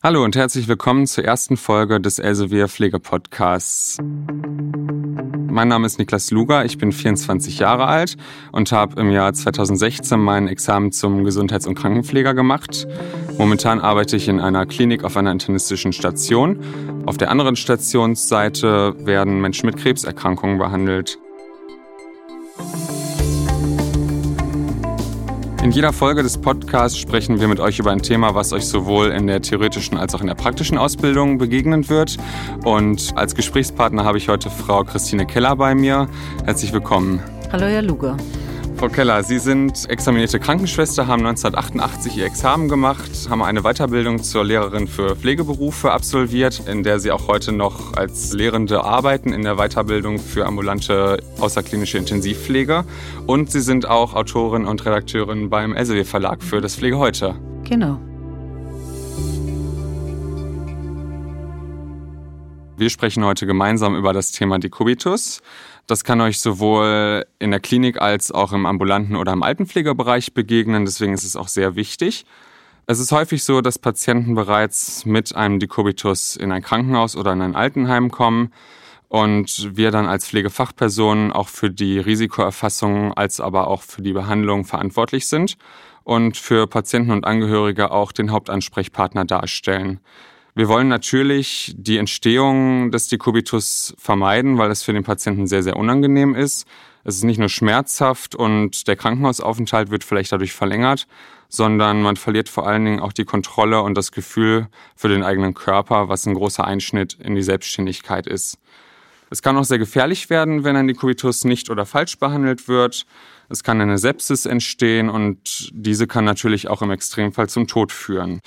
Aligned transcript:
Hallo 0.00 0.22
und 0.22 0.36
herzlich 0.36 0.68
willkommen 0.68 1.08
zur 1.08 1.24
ersten 1.24 1.56
Folge 1.56 2.00
des 2.00 2.20
Elsevier 2.20 2.68
Pflegepodcasts. 2.68 3.98
Mein 5.50 5.66
Name 5.66 5.86
ist 5.86 5.98
Niklas 5.98 6.30
Luger, 6.30 6.64
ich 6.64 6.78
bin 6.78 6.92
24 6.92 7.58
Jahre 7.58 7.86
alt 7.86 8.16
und 8.52 8.70
habe 8.70 9.00
im 9.00 9.10
Jahr 9.10 9.32
2016 9.32 10.20
mein 10.20 10.46
Examen 10.46 10.92
zum 10.92 11.24
Gesundheits- 11.24 11.66
und 11.66 11.74
Krankenpfleger 11.74 12.32
gemacht. 12.32 12.86
Momentan 13.38 13.80
arbeite 13.80 14.14
ich 14.14 14.28
in 14.28 14.38
einer 14.38 14.66
Klinik 14.66 15.02
auf 15.02 15.16
einer 15.16 15.32
internistischen 15.32 15.92
Station. 15.92 16.60
Auf 17.04 17.16
der 17.16 17.32
anderen 17.32 17.56
Stationsseite 17.56 18.94
werden 19.04 19.40
Menschen 19.40 19.66
mit 19.66 19.78
Krebserkrankungen 19.78 20.58
behandelt. 20.58 21.18
In 25.68 25.72
jeder 25.72 25.92
Folge 25.92 26.22
des 26.22 26.38
Podcasts 26.38 26.96
sprechen 26.96 27.40
wir 27.40 27.46
mit 27.46 27.60
euch 27.60 27.78
über 27.78 27.90
ein 27.90 28.00
Thema, 28.00 28.34
was 28.34 28.54
euch 28.54 28.64
sowohl 28.64 29.08
in 29.08 29.26
der 29.26 29.42
theoretischen 29.42 29.98
als 29.98 30.14
auch 30.14 30.22
in 30.22 30.26
der 30.26 30.34
praktischen 30.34 30.78
Ausbildung 30.78 31.36
begegnen 31.36 31.90
wird. 31.90 32.16
Und 32.64 33.12
als 33.16 33.34
Gesprächspartner 33.34 34.02
habe 34.02 34.16
ich 34.16 34.30
heute 34.30 34.48
Frau 34.48 34.82
Christine 34.82 35.26
Keller 35.26 35.56
bei 35.56 35.74
mir. 35.74 36.08
Herzlich 36.46 36.72
willkommen. 36.72 37.20
Hallo, 37.52 37.66
Herr 37.66 37.82
Luger. 37.82 38.16
Frau 38.78 38.88
Keller, 38.88 39.24
Sie 39.24 39.40
sind 39.40 39.90
examinierte 39.90 40.38
Krankenschwester, 40.38 41.08
haben 41.08 41.26
1988 41.26 42.16
Ihr 42.16 42.26
Examen 42.26 42.68
gemacht, 42.68 43.10
haben 43.28 43.42
eine 43.42 43.62
Weiterbildung 43.62 44.22
zur 44.22 44.44
Lehrerin 44.44 44.86
für 44.86 45.16
Pflegeberufe 45.16 45.90
absolviert, 45.90 46.62
in 46.68 46.84
der 46.84 47.00
Sie 47.00 47.10
auch 47.10 47.26
heute 47.26 47.50
noch 47.50 47.94
als 47.94 48.32
Lehrende 48.32 48.84
arbeiten 48.84 49.32
in 49.32 49.42
der 49.42 49.56
Weiterbildung 49.56 50.20
für 50.20 50.46
ambulante 50.46 51.20
außerklinische 51.40 51.98
Intensivpflege. 51.98 52.84
Und 53.26 53.50
Sie 53.50 53.62
sind 53.62 53.88
auch 53.88 54.14
Autorin 54.14 54.64
und 54.64 54.86
Redakteurin 54.86 55.50
beim 55.50 55.74
Elsevier 55.74 56.06
Verlag 56.06 56.40
für 56.40 56.60
das 56.60 56.76
Pflege 56.76 56.98
heute. 56.98 57.34
Genau. 57.64 57.98
Wir 62.76 62.90
sprechen 62.90 63.24
heute 63.24 63.44
gemeinsam 63.44 63.96
über 63.96 64.12
das 64.12 64.30
Thema 64.30 64.60
Dekubitus. 64.60 65.42
Das 65.88 66.04
kann 66.04 66.20
euch 66.20 66.38
sowohl 66.40 67.24
in 67.38 67.50
der 67.50 67.60
Klinik 67.60 67.98
als 67.98 68.30
auch 68.30 68.52
im 68.52 68.66
ambulanten 68.66 69.16
oder 69.16 69.32
im 69.32 69.42
Altenpflegebereich 69.42 70.34
begegnen. 70.34 70.84
Deswegen 70.84 71.14
ist 71.14 71.24
es 71.24 71.34
auch 71.34 71.48
sehr 71.48 71.76
wichtig. 71.76 72.26
Es 72.86 72.98
ist 72.98 73.10
häufig 73.10 73.42
so, 73.42 73.62
dass 73.62 73.78
Patienten 73.78 74.34
bereits 74.34 75.06
mit 75.06 75.34
einem 75.34 75.58
Dekubitus 75.58 76.36
in 76.36 76.52
ein 76.52 76.60
Krankenhaus 76.60 77.16
oder 77.16 77.32
in 77.32 77.40
ein 77.40 77.56
Altenheim 77.56 78.10
kommen 78.10 78.52
und 79.08 79.78
wir 79.78 79.90
dann 79.90 80.04
als 80.04 80.28
Pflegefachpersonen 80.28 81.32
auch 81.32 81.48
für 81.48 81.70
die 81.70 81.98
Risikoerfassung 81.98 83.14
als 83.14 83.40
aber 83.40 83.66
auch 83.68 83.80
für 83.80 84.02
die 84.02 84.12
Behandlung 84.12 84.66
verantwortlich 84.66 85.26
sind 85.26 85.56
und 86.04 86.36
für 86.36 86.66
Patienten 86.66 87.12
und 87.12 87.24
Angehörige 87.24 87.92
auch 87.92 88.12
den 88.12 88.30
Hauptansprechpartner 88.30 89.24
darstellen. 89.24 90.00
Wir 90.58 90.66
wollen 90.66 90.88
natürlich 90.88 91.72
die 91.76 91.98
Entstehung 91.98 92.90
des 92.90 93.06
Dekubitus 93.06 93.94
vermeiden, 93.96 94.58
weil 94.58 94.72
es 94.72 94.82
für 94.82 94.92
den 94.92 95.04
Patienten 95.04 95.46
sehr, 95.46 95.62
sehr 95.62 95.76
unangenehm 95.76 96.34
ist. 96.34 96.66
Es 97.04 97.14
ist 97.14 97.22
nicht 97.22 97.38
nur 97.38 97.48
schmerzhaft 97.48 98.34
und 98.34 98.88
der 98.88 98.96
Krankenhausaufenthalt 98.96 99.92
wird 99.92 100.02
vielleicht 100.02 100.32
dadurch 100.32 100.52
verlängert, 100.52 101.06
sondern 101.48 102.02
man 102.02 102.16
verliert 102.16 102.48
vor 102.48 102.66
allen 102.66 102.84
Dingen 102.84 102.98
auch 102.98 103.12
die 103.12 103.24
Kontrolle 103.24 103.82
und 103.82 103.94
das 103.94 104.10
Gefühl 104.10 104.66
für 104.96 105.06
den 105.06 105.22
eigenen 105.22 105.54
Körper, 105.54 106.08
was 106.08 106.26
ein 106.26 106.34
großer 106.34 106.64
Einschnitt 106.64 107.16
in 107.22 107.36
die 107.36 107.42
Selbstständigkeit 107.44 108.26
ist. 108.26 108.58
Es 109.30 109.42
kann 109.42 109.56
auch 109.56 109.64
sehr 109.64 109.78
gefährlich 109.78 110.28
werden, 110.28 110.64
wenn 110.64 110.74
ein 110.74 110.88
Dekubitus 110.88 111.44
nicht 111.44 111.70
oder 111.70 111.86
falsch 111.86 112.18
behandelt 112.18 112.66
wird. 112.66 113.06
Es 113.48 113.62
kann 113.62 113.80
eine 113.80 113.96
Sepsis 113.96 114.44
entstehen 114.44 115.08
und 115.08 115.70
diese 115.72 116.08
kann 116.08 116.24
natürlich 116.24 116.66
auch 116.66 116.82
im 116.82 116.90
Extremfall 116.90 117.48
zum 117.48 117.68
Tod 117.68 117.92
führen. 117.92 118.40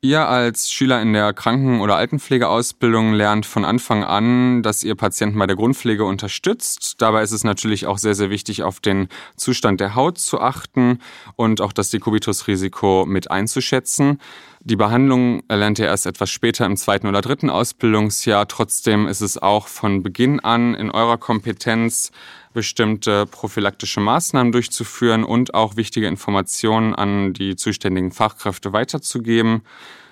Ihr 0.00 0.28
als 0.28 0.70
Schüler 0.70 1.02
in 1.02 1.12
der 1.12 1.32
Kranken- 1.32 1.80
oder 1.80 1.96
Altenpflegeausbildung 1.96 3.14
lernt 3.14 3.44
von 3.46 3.64
Anfang 3.64 4.04
an, 4.04 4.62
dass 4.62 4.84
ihr 4.84 4.94
Patienten 4.94 5.36
bei 5.40 5.48
der 5.48 5.56
Grundpflege 5.56 6.04
unterstützt. 6.04 6.94
Dabei 6.98 7.24
ist 7.24 7.32
es 7.32 7.42
natürlich 7.42 7.86
auch 7.86 7.98
sehr, 7.98 8.14
sehr 8.14 8.30
wichtig, 8.30 8.62
auf 8.62 8.78
den 8.78 9.08
Zustand 9.34 9.80
der 9.80 9.96
Haut 9.96 10.18
zu 10.18 10.40
achten 10.40 11.00
und 11.34 11.60
auch 11.60 11.72
das 11.72 11.90
Dekubitusrisiko 11.90 13.06
mit 13.08 13.32
einzuschätzen. 13.32 14.20
Die 14.60 14.76
Behandlung 14.76 15.42
erlernt 15.48 15.78
ihr 15.78 15.86
erst 15.86 16.06
etwas 16.06 16.30
später 16.30 16.66
im 16.66 16.76
zweiten 16.76 17.06
oder 17.06 17.20
dritten 17.20 17.48
Ausbildungsjahr. 17.48 18.48
Trotzdem 18.48 19.06
ist 19.06 19.20
es 19.20 19.38
auch 19.38 19.68
von 19.68 20.02
Beginn 20.02 20.40
an 20.40 20.74
in 20.74 20.90
eurer 20.90 21.16
Kompetenz, 21.16 22.10
bestimmte 22.54 23.26
prophylaktische 23.26 24.00
Maßnahmen 24.00 24.52
durchzuführen 24.52 25.22
und 25.22 25.54
auch 25.54 25.76
wichtige 25.76 26.08
Informationen 26.08 26.94
an 26.94 27.32
die 27.34 27.54
zuständigen 27.54 28.10
Fachkräfte 28.10 28.72
weiterzugeben. 28.72 29.62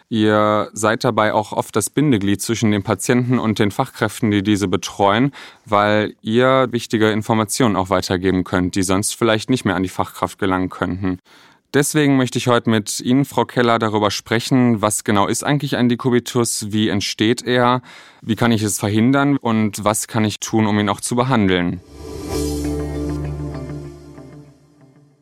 Ihr 0.08 0.70
seid 0.72 1.02
dabei 1.02 1.34
auch 1.34 1.52
oft 1.52 1.74
das 1.74 1.90
Bindeglied 1.90 2.40
zwischen 2.40 2.70
den 2.70 2.84
Patienten 2.84 3.40
und 3.40 3.58
den 3.58 3.72
Fachkräften, 3.72 4.30
die 4.30 4.44
diese 4.44 4.68
betreuen, 4.68 5.32
weil 5.64 6.14
ihr 6.22 6.68
wichtige 6.70 7.10
Informationen 7.10 7.74
auch 7.74 7.90
weitergeben 7.90 8.44
könnt, 8.44 8.76
die 8.76 8.84
sonst 8.84 9.16
vielleicht 9.16 9.50
nicht 9.50 9.64
mehr 9.64 9.74
an 9.74 9.82
die 9.82 9.88
Fachkraft 9.88 10.38
gelangen 10.38 10.68
könnten. 10.68 11.18
Deswegen 11.74 12.16
möchte 12.16 12.38
ich 12.38 12.48
heute 12.48 12.70
mit 12.70 13.00
Ihnen, 13.00 13.24
Frau 13.24 13.44
Keller, 13.44 13.78
darüber 13.78 14.10
sprechen, 14.10 14.80
was 14.80 15.04
genau 15.04 15.26
ist 15.26 15.44
eigentlich 15.44 15.76
ein 15.76 15.88
Dekubitus, 15.88 16.66
wie 16.70 16.88
entsteht 16.88 17.42
er, 17.42 17.82
wie 18.22 18.36
kann 18.36 18.52
ich 18.52 18.62
es 18.62 18.78
verhindern 18.78 19.36
und 19.36 19.84
was 19.84 20.08
kann 20.08 20.24
ich 20.24 20.40
tun, 20.40 20.66
um 20.66 20.78
ihn 20.78 20.88
auch 20.88 21.00
zu 21.00 21.16
behandeln. 21.16 21.80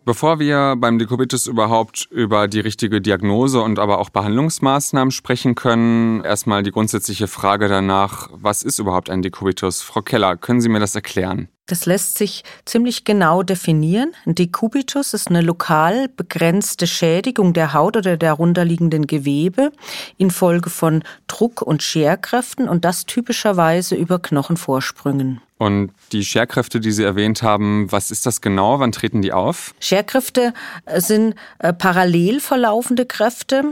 Bevor 0.06 0.38
wir 0.38 0.76
beim 0.76 0.98
Dekubitus 0.98 1.46
überhaupt 1.46 2.08
über 2.10 2.46
die 2.46 2.60
richtige 2.60 3.00
Diagnose 3.00 3.62
und 3.62 3.78
aber 3.78 3.98
auch 3.98 4.10
Behandlungsmaßnahmen 4.10 5.10
sprechen 5.10 5.54
können, 5.54 6.22
erstmal 6.22 6.62
die 6.62 6.72
grundsätzliche 6.72 7.26
Frage 7.26 7.68
danach, 7.68 8.28
was 8.32 8.62
ist 8.62 8.78
überhaupt 8.78 9.08
ein 9.08 9.22
Dekubitus? 9.22 9.80
Frau 9.80 10.02
Keller, 10.02 10.36
können 10.36 10.60
Sie 10.60 10.68
mir 10.68 10.80
das 10.80 10.94
erklären? 10.94 11.48
Das 11.64 11.86
lässt 11.86 12.18
sich 12.18 12.44
ziemlich 12.66 13.04
genau 13.04 13.42
definieren. 13.42 14.12
Ein 14.26 14.34
Dekubitus 14.34 15.14
ist 15.14 15.28
eine 15.28 15.40
lokal 15.40 16.10
begrenzte 16.10 16.86
Schädigung 16.86 17.54
der 17.54 17.72
Haut 17.72 17.96
oder 17.96 18.18
der 18.18 18.34
darunterliegenden 18.34 19.06
Gewebe 19.06 19.72
infolge 20.18 20.68
von 20.68 21.02
Druck- 21.28 21.62
und 21.62 21.82
Scherkräften 21.82 22.68
und 22.68 22.84
das 22.84 23.06
typischerweise 23.06 23.94
über 23.94 24.18
Knochenvorsprüngen. 24.18 25.40
Und 25.56 25.92
die 26.10 26.24
Scherkräfte, 26.24 26.80
die 26.80 26.90
Sie 26.90 27.04
erwähnt 27.04 27.42
haben, 27.42 27.90
was 27.92 28.10
ist 28.10 28.26
das 28.26 28.40
genau? 28.40 28.80
Wann 28.80 28.90
treten 28.90 29.22
die 29.22 29.32
auf? 29.32 29.72
Scherkräfte 29.78 30.52
äh, 30.84 31.00
sind 31.00 31.36
äh, 31.60 31.72
parallel 31.72 32.40
verlaufende 32.40 33.06
Kräfte. 33.06 33.62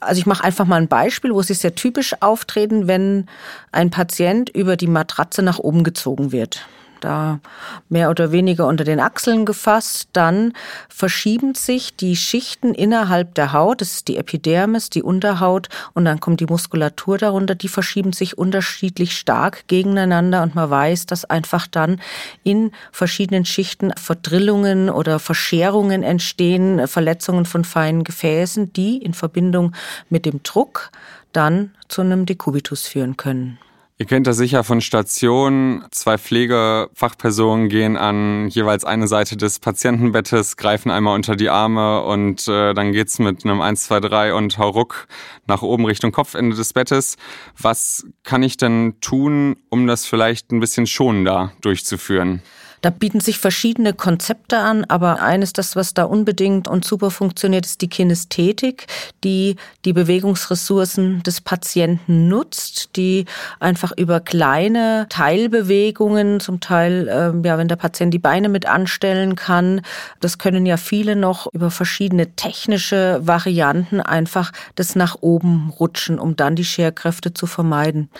Also 0.00 0.18
ich 0.18 0.26
mache 0.26 0.44
einfach 0.44 0.64
mal 0.64 0.80
ein 0.80 0.88
Beispiel, 0.88 1.34
wo 1.34 1.42
sie 1.42 1.54
sehr 1.54 1.74
typisch 1.74 2.14
auftreten, 2.20 2.88
wenn 2.88 3.26
ein 3.70 3.90
Patient 3.90 4.48
über 4.48 4.76
die 4.76 4.86
Matratze 4.86 5.42
nach 5.42 5.58
oben 5.58 5.84
gezogen 5.84 6.32
wird 6.32 6.66
da 7.06 7.40
mehr 7.88 8.10
oder 8.10 8.32
weniger 8.32 8.66
unter 8.66 8.84
den 8.84 9.00
Achseln 9.00 9.46
gefasst. 9.46 10.08
Dann 10.12 10.52
verschieben 10.88 11.54
sich 11.54 11.94
die 11.96 12.16
Schichten 12.16 12.74
innerhalb 12.74 13.34
der 13.34 13.52
Haut, 13.52 13.80
das 13.80 13.92
ist 13.92 14.08
die 14.08 14.16
Epidermis, 14.16 14.90
die 14.90 15.02
Unterhaut 15.02 15.68
und 15.94 16.04
dann 16.04 16.20
kommt 16.20 16.40
die 16.40 16.46
Muskulatur 16.46 17.16
darunter, 17.16 17.54
die 17.54 17.68
verschieben 17.68 18.12
sich 18.12 18.36
unterschiedlich 18.36 19.16
stark 19.16 19.68
gegeneinander 19.68 20.42
und 20.42 20.54
man 20.54 20.68
weiß, 20.68 21.06
dass 21.06 21.24
einfach 21.24 21.66
dann 21.66 22.00
in 22.42 22.72
verschiedenen 22.90 23.44
Schichten 23.44 23.92
Verdrillungen 23.96 24.90
oder 24.90 25.18
Verscherungen 25.18 26.02
entstehen, 26.02 26.88
Verletzungen 26.88 27.46
von 27.46 27.64
feinen 27.64 28.04
Gefäßen, 28.04 28.72
die 28.72 28.98
in 28.98 29.14
Verbindung 29.14 29.72
mit 30.10 30.26
dem 30.26 30.42
Druck 30.42 30.90
dann 31.32 31.72
zu 31.88 32.02
einem 32.02 32.26
Dekubitus 32.26 32.86
führen 32.86 33.16
können. 33.16 33.58
Ihr 33.98 34.04
kennt 34.04 34.26
das 34.26 34.36
sicher 34.36 34.62
von 34.62 34.82
Stationen. 34.82 35.82
Zwei 35.90 36.18
Pflegefachpersonen 36.18 37.70
gehen 37.70 37.96
an 37.96 38.46
jeweils 38.48 38.84
eine 38.84 39.08
Seite 39.08 39.38
des 39.38 39.58
Patientenbettes, 39.58 40.58
greifen 40.58 40.90
einmal 40.90 41.14
unter 41.14 41.34
die 41.34 41.48
Arme 41.48 42.02
und 42.02 42.46
äh, 42.46 42.74
dann 42.74 42.92
geht's 42.92 43.18
mit 43.18 43.46
einem 43.46 43.62
1, 43.62 43.84
2, 43.84 44.00
3 44.00 44.34
und 44.34 44.58
Hauruck 44.58 45.08
nach 45.46 45.62
oben 45.62 45.86
Richtung 45.86 46.12
Kopfende 46.12 46.54
des 46.54 46.74
Bettes. 46.74 47.16
Was 47.58 48.04
kann 48.22 48.42
ich 48.42 48.58
denn 48.58 48.96
tun, 49.00 49.56
um 49.70 49.86
das 49.86 50.04
vielleicht 50.04 50.52
ein 50.52 50.60
bisschen 50.60 50.86
schonender 50.86 51.52
durchzuführen? 51.62 52.42
Da 52.82 52.90
bieten 52.90 53.20
sich 53.20 53.38
verschiedene 53.38 53.94
Konzepte 53.94 54.58
an, 54.58 54.84
aber 54.84 55.22
eines, 55.22 55.52
das, 55.52 55.76
was 55.76 55.94
da 55.94 56.04
unbedingt 56.04 56.68
und 56.68 56.84
super 56.84 57.10
funktioniert, 57.10 57.64
ist 57.66 57.80
die 57.80 57.88
Kinästhetik, 57.88 58.86
die 59.24 59.56
die 59.84 59.92
Bewegungsressourcen 59.92 61.22
des 61.22 61.40
Patienten 61.40 62.28
nutzt, 62.28 62.96
die 62.96 63.24
einfach 63.60 63.92
über 63.96 64.20
kleine 64.20 65.06
Teilbewegungen, 65.08 66.40
zum 66.40 66.60
Teil, 66.60 67.08
äh, 67.08 67.46
ja, 67.46 67.58
wenn 67.58 67.68
der 67.68 67.76
Patient 67.76 68.12
die 68.12 68.18
Beine 68.18 68.48
mit 68.48 68.66
anstellen 68.66 69.36
kann, 69.36 69.80
das 70.20 70.38
können 70.38 70.66
ja 70.66 70.76
viele 70.76 71.16
noch 71.16 71.52
über 71.52 71.70
verschiedene 71.70 72.34
technische 72.36 73.20
Varianten 73.22 74.00
einfach 74.00 74.52
das 74.74 74.96
nach 74.96 75.16
oben 75.20 75.72
rutschen, 75.80 76.18
um 76.18 76.36
dann 76.36 76.56
die 76.56 76.64
Scherkräfte 76.64 77.32
zu 77.32 77.46
vermeiden. 77.46 78.10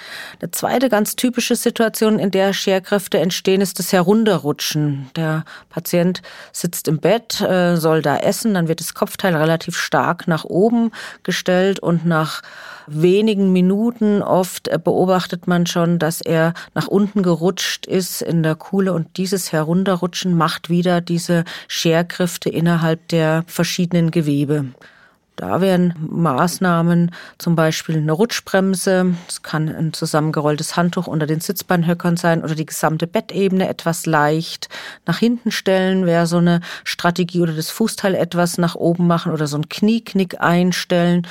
Eine 0.40 0.50
zweite 0.50 0.88
ganz 0.88 1.16
typische 1.16 1.56
Situation, 1.56 2.18
in 2.18 2.30
der 2.30 2.52
Scherkräfte 2.52 3.18
entstehen, 3.18 3.60
ist 3.60 3.78
das 3.78 3.92
Herunterrutschen 3.92 4.45
rutschen. 4.46 5.10
Der 5.16 5.44
Patient 5.68 6.22
sitzt 6.52 6.88
im 6.88 6.98
Bett, 6.98 7.40
äh, 7.40 7.76
soll 7.76 8.00
da 8.00 8.16
essen, 8.16 8.54
dann 8.54 8.68
wird 8.68 8.80
das 8.80 8.94
Kopfteil 8.94 9.36
relativ 9.36 9.76
stark 9.76 10.26
nach 10.26 10.44
oben 10.44 10.92
gestellt 11.22 11.80
und 11.80 12.06
nach 12.06 12.42
wenigen 12.86 13.52
Minuten 13.52 14.22
oft 14.22 14.68
äh, 14.68 14.78
beobachtet 14.82 15.46
man 15.46 15.66
schon, 15.66 15.98
dass 15.98 16.20
er 16.20 16.54
nach 16.74 16.86
unten 16.86 17.22
gerutscht 17.22 17.86
ist 17.86 18.22
in 18.22 18.42
der 18.42 18.54
Kuhle 18.54 18.92
und 18.92 19.16
dieses 19.16 19.52
Herunterrutschen 19.52 20.34
macht 20.34 20.70
wieder 20.70 21.00
diese 21.00 21.44
Scherkräfte 21.68 22.48
innerhalb 22.48 23.08
der 23.08 23.44
verschiedenen 23.46 24.10
Gewebe. 24.10 24.66
Da 25.36 25.60
wären 25.60 25.94
Maßnahmen 25.98 27.10
zum 27.36 27.56
Beispiel 27.56 27.98
eine 27.98 28.12
Rutschbremse, 28.12 29.14
es 29.28 29.42
kann 29.42 29.68
ein 29.68 29.92
zusammengerolltes 29.92 30.76
Handtuch 30.76 31.06
unter 31.06 31.26
den 31.26 31.40
Sitzbeinhöckern 31.40 32.16
sein 32.16 32.42
oder 32.42 32.54
die 32.54 32.64
gesamte 32.64 33.06
Bettebene 33.06 33.68
etwas 33.68 34.06
leicht 34.06 34.70
nach 35.04 35.18
hinten 35.18 35.50
stellen. 35.50 36.06
Wäre 36.06 36.26
so 36.26 36.38
eine 36.38 36.62
Strategie 36.84 37.42
oder 37.42 37.52
das 37.52 37.68
Fußteil 37.68 38.14
etwas 38.14 38.56
nach 38.56 38.76
oben 38.76 39.06
machen 39.06 39.30
oder 39.30 39.46
so 39.46 39.58
ein 39.58 39.68
Knieknick 39.68 40.40
einstellen. 40.40 41.26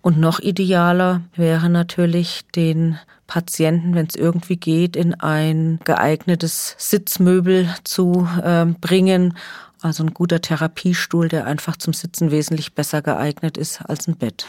Und 0.00 0.18
noch 0.18 0.40
idealer 0.40 1.20
wäre 1.36 1.68
natürlich 1.68 2.46
den 2.56 2.98
Patienten, 3.26 3.94
wenn 3.94 4.06
es 4.06 4.14
irgendwie 4.14 4.56
geht, 4.56 4.96
in 4.96 5.14
ein 5.14 5.78
geeignetes 5.84 6.74
Sitzmöbel 6.78 7.68
zu 7.84 8.26
äh, 8.42 8.64
bringen 8.64 9.34
also 9.84 10.04
ein 10.04 10.14
guter 10.14 10.40
Therapiestuhl, 10.40 11.28
der 11.28 11.46
einfach 11.46 11.76
zum 11.76 11.92
Sitzen 11.92 12.30
wesentlich 12.30 12.74
besser 12.74 13.02
geeignet 13.02 13.56
ist 13.56 13.82
als 13.82 14.08
ein 14.08 14.16
Bett. 14.16 14.46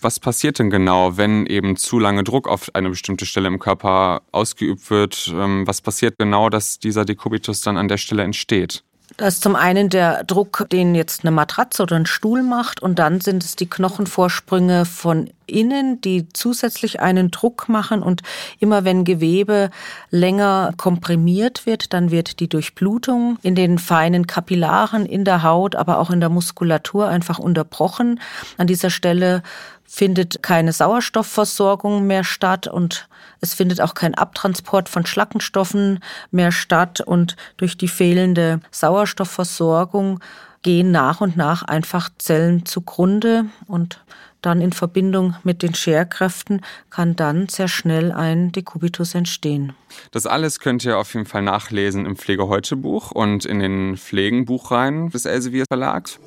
Was 0.00 0.20
passiert 0.20 0.58
denn 0.58 0.68
genau, 0.68 1.16
wenn 1.16 1.46
eben 1.46 1.76
zu 1.76 1.98
lange 1.98 2.24
Druck 2.24 2.46
auf 2.46 2.74
eine 2.74 2.90
bestimmte 2.90 3.24
Stelle 3.24 3.48
im 3.48 3.58
Körper 3.58 4.20
ausgeübt 4.32 4.90
wird? 4.90 5.32
Ähm, 5.34 5.66
was 5.66 5.80
passiert 5.80 6.18
genau, 6.18 6.50
dass 6.50 6.78
dieser 6.78 7.06
Dekubitus 7.06 7.62
dann 7.62 7.78
an 7.78 7.88
der 7.88 7.96
Stelle 7.96 8.22
entsteht? 8.22 8.84
Das 9.16 9.34
ist 9.34 9.44
zum 9.44 9.54
einen 9.54 9.90
der 9.90 10.24
Druck, 10.24 10.66
den 10.72 10.96
jetzt 10.96 11.22
eine 11.22 11.30
Matratze 11.30 11.84
oder 11.84 11.94
ein 11.94 12.06
Stuhl 12.06 12.42
macht 12.42 12.82
und 12.82 12.98
dann 12.98 13.20
sind 13.20 13.44
es 13.44 13.54
die 13.54 13.70
Knochenvorsprünge 13.70 14.84
von 14.84 15.30
innen, 15.46 16.00
die 16.00 16.28
zusätzlich 16.32 17.00
einen 17.00 17.30
Druck 17.30 17.68
machen 17.68 18.02
und 18.02 18.22
immer 18.58 18.84
wenn 18.84 19.04
Gewebe 19.04 19.70
länger 20.10 20.72
komprimiert 20.76 21.64
wird, 21.64 21.92
dann 21.92 22.10
wird 22.10 22.40
die 22.40 22.48
Durchblutung 22.48 23.38
in 23.42 23.54
den 23.54 23.78
feinen 23.78 24.26
Kapillaren 24.26 25.06
in 25.06 25.24
der 25.24 25.44
Haut, 25.44 25.76
aber 25.76 25.98
auch 25.98 26.10
in 26.10 26.20
der 26.20 26.30
Muskulatur 26.30 27.06
einfach 27.06 27.38
unterbrochen. 27.38 28.20
An 28.56 28.66
dieser 28.66 28.90
Stelle 28.90 29.42
findet 29.84 30.42
keine 30.42 30.72
Sauerstoffversorgung 30.72 32.06
mehr 32.06 32.24
statt 32.24 32.66
und 32.66 33.08
es 33.40 33.54
findet 33.54 33.80
auch 33.80 33.94
kein 33.94 34.14
Abtransport 34.14 34.88
von 34.88 35.06
Schlackenstoffen 35.06 36.00
mehr 36.30 36.52
statt 36.52 37.00
und 37.00 37.36
durch 37.56 37.76
die 37.76 37.88
fehlende 37.88 38.60
Sauerstoffversorgung 38.70 40.20
gehen 40.62 40.90
nach 40.90 41.20
und 41.20 41.36
nach 41.36 41.62
einfach 41.62 42.08
Zellen 42.18 42.64
zugrunde 42.64 43.44
und 43.66 44.00
dann 44.44 44.60
in 44.60 44.72
Verbindung 44.72 45.36
mit 45.42 45.62
den 45.62 45.74
Scherkräften 45.74 46.60
kann 46.90 47.16
dann 47.16 47.48
sehr 47.48 47.68
schnell 47.68 48.12
ein 48.12 48.52
Dekubitus 48.52 49.14
entstehen. 49.14 49.72
Das 50.10 50.26
alles 50.26 50.60
könnt 50.60 50.84
ihr 50.84 50.98
auf 50.98 51.14
jeden 51.14 51.26
Fall 51.26 51.42
nachlesen 51.42 52.04
im 52.04 52.16
Pflege 52.16 52.48
heute 52.48 52.76
Buch 52.76 53.10
und 53.10 53.46
in 53.46 53.60
den 53.60 53.96
Pflegenbuchreihen 53.96 55.10
des 55.10 55.24
Elsevier 55.24 55.64
Verlags. 55.66 56.18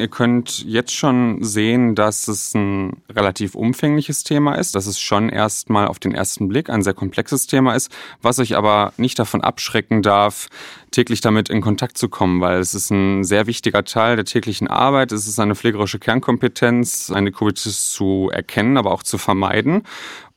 Ihr 0.00 0.08
könnt 0.08 0.64
jetzt 0.64 0.94
schon 0.94 1.44
sehen, 1.44 1.94
dass 1.94 2.26
es 2.26 2.54
ein 2.54 3.02
relativ 3.10 3.54
umfängliches 3.54 4.24
Thema 4.24 4.54
ist, 4.54 4.74
dass 4.74 4.86
es 4.86 4.98
schon 4.98 5.28
erstmal 5.28 5.88
auf 5.88 5.98
den 5.98 6.14
ersten 6.14 6.48
Blick 6.48 6.70
ein 6.70 6.82
sehr 6.82 6.94
komplexes 6.94 7.46
Thema 7.46 7.74
ist, 7.74 7.92
was 8.22 8.38
euch 8.38 8.56
aber 8.56 8.94
nicht 8.96 9.18
davon 9.18 9.42
abschrecken 9.42 10.00
darf, 10.00 10.48
täglich 10.90 11.20
damit 11.20 11.50
in 11.50 11.60
Kontakt 11.60 11.98
zu 11.98 12.08
kommen, 12.08 12.40
weil 12.40 12.60
es 12.60 12.72
ist 12.74 12.90
ein 12.90 13.24
sehr 13.24 13.46
wichtiger 13.46 13.84
Teil 13.84 14.16
der 14.16 14.24
täglichen 14.24 14.68
Arbeit. 14.68 15.12
Es 15.12 15.28
ist 15.28 15.38
eine 15.38 15.54
pflegerische 15.54 15.98
Kernkompetenz, 15.98 17.10
eine 17.10 17.30
Kubitis 17.30 17.90
zu 17.90 18.30
erkennen, 18.32 18.78
aber 18.78 18.92
auch 18.92 19.02
zu 19.02 19.18
vermeiden. 19.18 19.82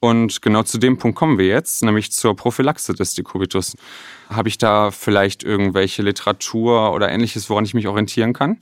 Und 0.03 0.41
genau 0.41 0.63
zu 0.63 0.79
dem 0.79 0.97
Punkt 0.97 1.17
kommen 1.17 1.38
wir 1.38 1.47
jetzt, 1.47 1.81
nämlich 1.81 2.11
zur 2.11 2.35
Prophylaxe 2.35 2.94
des 2.94 3.13
Dekubitus. 3.13 3.77
Habe 4.29 4.50
ich 4.50 4.57
da 4.57 4.91
vielleicht 4.91 5.45
irgendwelche 5.45 6.01
Literatur 6.01 6.91
oder 6.91 7.09
ähnliches, 7.09 7.50
woran 7.50 7.63
ich 7.63 7.73
mich 7.73 7.88
orientieren 7.88 8.33
kann? 8.33 8.57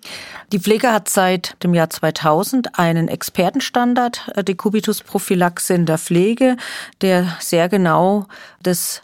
Die 0.51 0.59
Pflege 0.59 0.91
hat 0.91 1.09
seit 1.09 1.55
dem 1.63 1.73
Jahr 1.73 1.89
2000 1.89 2.77
einen 2.77 3.07
Expertenstandard 3.07 4.29
äh, 4.35 4.43
Dekubitus-Prophylaxe 4.43 5.73
in 5.73 5.87
der 5.87 5.97
Pflege, 5.97 6.57
der 7.01 7.35
sehr 7.39 7.69
genau 7.69 8.27
das 8.61 9.01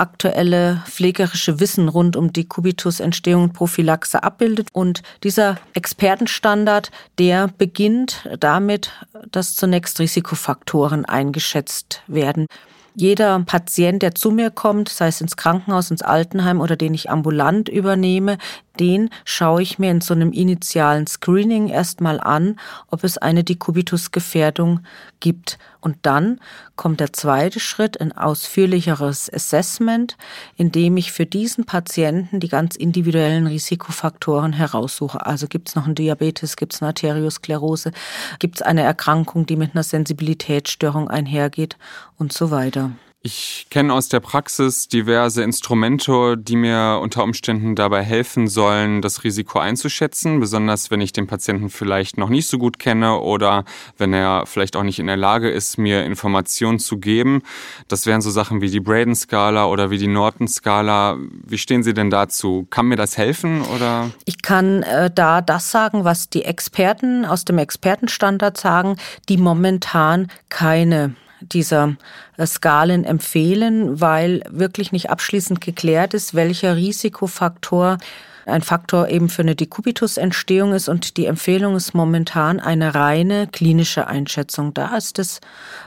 aktuelle 0.00 0.82
pflegerische 0.86 1.60
Wissen 1.60 1.88
rund 1.88 2.16
um 2.16 2.32
die 2.32 2.48
Kubitusentstehung 2.48 3.44
und 3.44 3.52
Prophylaxe 3.52 4.22
abbildet. 4.22 4.68
Und 4.72 5.02
dieser 5.22 5.58
Expertenstandard, 5.74 6.90
der 7.18 7.48
beginnt 7.48 8.28
damit, 8.40 8.90
dass 9.30 9.54
zunächst 9.54 10.00
Risikofaktoren 10.00 11.04
eingeschätzt 11.04 12.02
werden. 12.06 12.46
Jeder 12.94 13.38
Patient, 13.40 14.02
der 14.02 14.14
zu 14.14 14.30
mir 14.32 14.50
kommt, 14.50 14.88
sei 14.88 15.06
es 15.08 15.20
ins 15.20 15.36
Krankenhaus, 15.36 15.90
ins 15.90 16.02
Altenheim 16.02 16.60
oder 16.60 16.76
den 16.76 16.92
ich 16.92 17.08
ambulant 17.08 17.68
übernehme, 17.68 18.36
den 18.80 19.10
schaue 19.24 19.62
ich 19.62 19.78
mir 19.78 19.90
in 19.90 20.00
so 20.00 20.12
einem 20.12 20.32
initialen 20.32 21.06
Screening 21.06 21.68
erstmal 21.68 22.18
an, 22.18 22.58
ob 22.88 23.04
es 23.04 23.16
eine 23.16 23.44
Dekubitus-Gefährdung 23.44 24.80
gibt. 25.20 25.58
Und 25.80 25.96
dann 26.02 26.40
kommt 26.76 27.00
der 27.00 27.12
zweite 27.12 27.60
Schritt, 27.60 28.00
ein 28.00 28.12
ausführlicheres 28.12 29.32
Assessment, 29.32 30.16
in 30.56 30.72
dem 30.72 30.96
ich 30.96 31.12
für 31.12 31.26
diesen 31.26 31.64
Patienten 31.64 32.40
die 32.40 32.48
ganz 32.48 32.76
individuellen 32.76 33.46
Risikofaktoren 33.46 34.52
heraussuche. 34.52 35.24
Also 35.24 35.46
gibt 35.46 35.68
es 35.68 35.76
noch 35.76 35.86
einen 35.86 35.94
Diabetes, 35.94 36.56
gibt 36.56 36.74
es 36.74 36.82
eine 36.82 36.88
Arteriosklerose, 36.88 37.92
gibt 38.38 38.56
es 38.56 38.62
eine 38.62 38.82
Erkrankung, 38.82 39.46
die 39.46 39.56
mit 39.56 39.74
einer 39.74 39.84
Sensibilitätsstörung 39.84 41.08
einhergeht 41.08 41.76
und 42.18 42.32
so 42.32 42.50
weiter. 42.50 42.92
Ich 43.22 43.66
kenne 43.68 43.92
aus 43.92 44.08
der 44.08 44.20
Praxis 44.20 44.88
diverse 44.88 45.42
Instrumente, 45.42 46.38
die 46.38 46.56
mir 46.56 47.00
unter 47.02 47.22
Umständen 47.22 47.74
dabei 47.74 48.02
helfen 48.02 48.48
sollen, 48.48 49.02
das 49.02 49.24
Risiko 49.24 49.58
einzuschätzen, 49.58 50.40
besonders 50.40 50.90
wenn 50.90 51.02
ich 51.02 51.12
den 51.12 51.26
Patienten 51.26 51.68
vielleicht 51.68 52.16
noch 52.16 52.30
nicht 52.30 52.46
so 52.46 52.56
gut 52.56 52.78
kenne 52.78 53.18
oder 53.18 53.66
wenn 53.98 54.14
er 54.14 54.46
vielleicht 54.46 54.74
auch 54.74 54.84
nicht 54.84 54.98
in 54.98 55.06
der 55.06 55.18
Lage 55.18 55.50
ist, 55.50 55.76
mir 55.76 56.06
Informationen 56.06 56.78
zu 56.78 56.96
geben. 56.96 57.42
Das 57.88 58.06
wären 58.06 58.22
so 58.22 58.30
Sachen 58.30 58.62
wie 58.62 58.70
die 58.70 58.80
Braden-Skala 58.80 59.66
oder 59.66 59.90
wie 59.90 59.98
die 59.98 60.06
Norton-Skala. 60.06 61.18
Wie 61.46 61.58
stehen 61.58 61.82
Sie 61.82 61.92
denn 61.92 62.08
dazu? 62.08 62.66
Kann 62.70 62.86
mir 62.86 62.96
das 62.96 63.18
helfen 63.18 63.60
oder? 63.60 64.10
Ich 64.24 64.40
kann 64.40 64.82
äh, 64.82 65.10
da 65.14 65.42
das 65.42 65.70
sagen, 65.70 66.04
was 66.04 66.30
die 66.30 66.46
Experten 66.46 67.26
aus 67.26 67.44
dem 67.44 67.58
Expertenstandard 67.58 68.56
sagen, 68.56 68.96
die 69.28 69.36
momentan 69.36 70.28
keine 70.48 71.16
dieser 71.40 71.96
äh, 72.36 72.46
Skalen 72.46 73.04
empfehlen, 73.04 74.00
weil 74.00 74.42
wirklich 74.50 74.92
nicht 74.92 75.10
abschließend 75.10 75.60
geklärt 75.60 76.14
ist, 76.14 76.34
welcher 76.34 76.76
Risikofaktor 76.76 77.98
ein 78.46 78.62
Faktor 78.62 79.08
eben 79.08 79.28
für 79.28 79.42
eine 79.42 79.54
Dekubitusentstehung 79.54 80.72
ist 80.72 80.88
und 80.88 81.16
die 81.16 81.26
Empfehlung 81.26 81.76
ist 81.76 81.94
momentan 81.94 82.60
eine 82.60 82.94
reine 82.94 83.46
klinische 83.46 84.06
Einschätzung. 84.06 84.74
Da 84.74 84.96
ist 84.96 85.18
das 85.18 85.40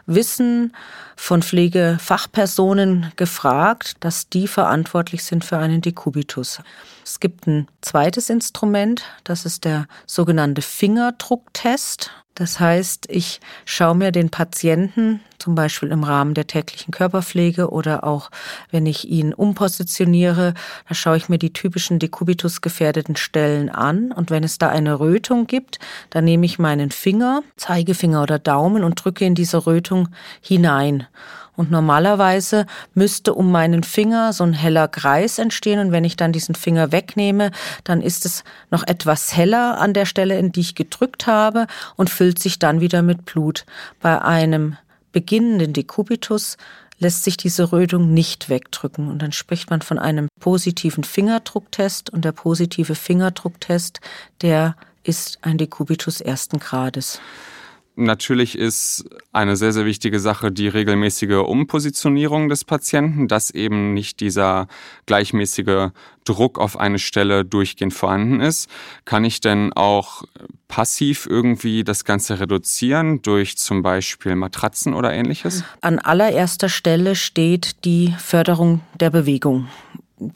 Wissen 0.06 0.74
von 1.16 1.42
Pflegefachpersonen 1.42 3.12
gefragt, 3.16 3.96
dass 4.00 4.30
die 4.30 4.48
verantwortlich 4.48 5.24
sind 5.24 5.46
für 5.46 5.58
einen 5.58 5.82
Dekubitus. 5.82 6.60
Es 7.04 7.20
gibt 7.20 7.48
ein 7.48 7.68
zweites 7.82 8.30
Instrument, 8.30 9.04
das 9.24 9.46
ist 9.46 9.66
der 9.66 9.88
sogenannte 10.08 10.62
Fingerdrucktest. 10.62 12.12
Das 12.36 12.60
heißt, 12.60 13.08
ich 13.10 13.42
schaue 13.64 13.94
mir 13.94 14.12
den 14.12 14.32
Patienten 14.32 15.20
zum 15.38 15.54
Beispiel 15.54 15.90
im 15.90 16.04
Rahmen 16.04 16.34
der 16.34 16.48
täglichen 16.48 16.92
Körperpflege 16.92 17.70
oder 17.70 18.04
auch 18.04 18.32
wenn 18.72 18.88
ich 18.88 19.08
ihn 19.08 19.34
umpositioniere, 19.34 20.56
da 20.88 20.96
schaue 20.96 21.18
ich 21.18 21.30
mir 21.30 21.38
die 21.38 21.54
typischen 21.54 22.00
Dekubitus 22.00 22.62
gefährdeten 22.62 23.18
Stellen 23.18 23.70
an 23.70 24.12
und 24.12 24.32
wenn 24.32 24.44
es 24.44 24.58
da 24.58 24.70
eine 24.70 25.00
Rötung 25.00 25.46
gibt, 25.46 25.78
dann 26.10 26.24
nehme 26.24 26.46
ich 26.46 26.58
meinen 26.58 26.90
Finger, 26.90 27.44
Zeigefinger 27.58 28.24
oder 28.24 28.40
Daumen 28.40 28.84
und 28.84 29.04
drücke 29.04 29.26
in 29.26 29.36
diese 29.36 29.68
Rötung 29.68 30.08
hinein. 30.42 31.06
Und 31.56 31.70
normalerweise 31.70 32.66
müsste 32.94 33.34
um 33.34 33.52
meinen 33.52 33.84
Finger 33.84 34.34
so 34.34 34.44
ein 34.44 34.54
heller 34.54 34.88
Kreis 34.88 35.38
entstehen. 35.38 35.80
Und 35.80 35.92
wenn 35.92 36.04
ich 36.04 36.16
dann 36.16 36.32
diesen 36.32 36.56
Finger 36.56 36.92
wegnehme, 36.92 37.52
dann 37.84 38.02
ist 38.02 38.26
es 38.26 38.44
noch 38.72 38.84
etwas 38.88 39.36
heller 39.36 39.80
an 39.80 39.94
der 39.94 40.06
Stelle, 40.06 40.38
in 40.38 40.52
die 40.52 40.62
ich 40.62 40.76
gedrückt 40.76 41.28
habe 41.28 41.68
und 41.96 42.10
füllt 42.10 42.40
sich 42.40 42.60
dann 42.60 42.82
wieder 42.82 43.02
mit 43.02 43.26
Blut. 43.26 43.66
Bei 44.02 44.22
einem 44.22 44.78
beginnenden 45.12 45.74
Dekubitus 45.74 46.58
lässt 47.00 47.24
sich 47.24 47.38
diese 47.38 47.72
Rötung 47.72 48.14
nicht 48.14 48.50
wegdrücken. 48.50 49.10
Und 49.10 49.22
dann 49.22 49.32
spricht 49.32 49.70
man 49.70 49.82
von 49.82 50.00
einem 50.00 50.30
positiven 50.40 51.04
Fingerdrucktest. 51.04 52.10
Und 52.10 52.26
der 52.26 52.32
positive 52.32 52.96
Fingerdrucktest, 52.96 54.00
der 54.42 54.76
ist 55.04 55.40
ein 55.42 55.58
Dekubitus 55.58 56.22
ersten 56.22 56.60
Grades. 56.60 57.20
Natürlich 57.96 58.58
ist 58.58 59.06
eine 59.32 59.56
sehr, 59.56 59.72
sehr 59.72 59.86
wichtige 59.86 60.20
Sache 60.20 60.52
die 60.52 60.68
regelmäßige 60.68 61.44
Umpositionierung 61.46 62.50
des 62.50 62.66
Patienten, 62.66 63.28
dass 63.28 63.52
eben 63.52 63.94
nicht 63.94 64.20
dieser 64.20 64.68
gleichmäßige 65.06 65.90
Druck 66.26 66.58
auf 66.58 66.80
eine 66.80 66.98
Stelle 66.98 67.46
durchgehend 67.46 67.94
vorhanden 67.94 68.42
ist. 68.42 68.68
Kann 69.06 69.24
ich 69.26 69.42
denn 69.42 69.74
auch 69.74 70.24
passiv 70.68 71.28
irgendwie 71.30 71.84
das 71.84 72.04
Ganze 72.04 72.40
reduzieren 72.40 73.22
durch 73.22 73.58
zum 73.58 73.84
Beispiel 73.84 74.36
Matratzen 74.36 74.96
oder 74.96 75.14
ähnliches? 75.14 75.64
An 75.82 76.00
allererster 76.00 76.70
Stelle 76.70 77.16
steht 77.16 77.86
die 77.86 78.16
Förderung 78.18 78.82
der 79.00 79.12
Bewegung 79.12 79.68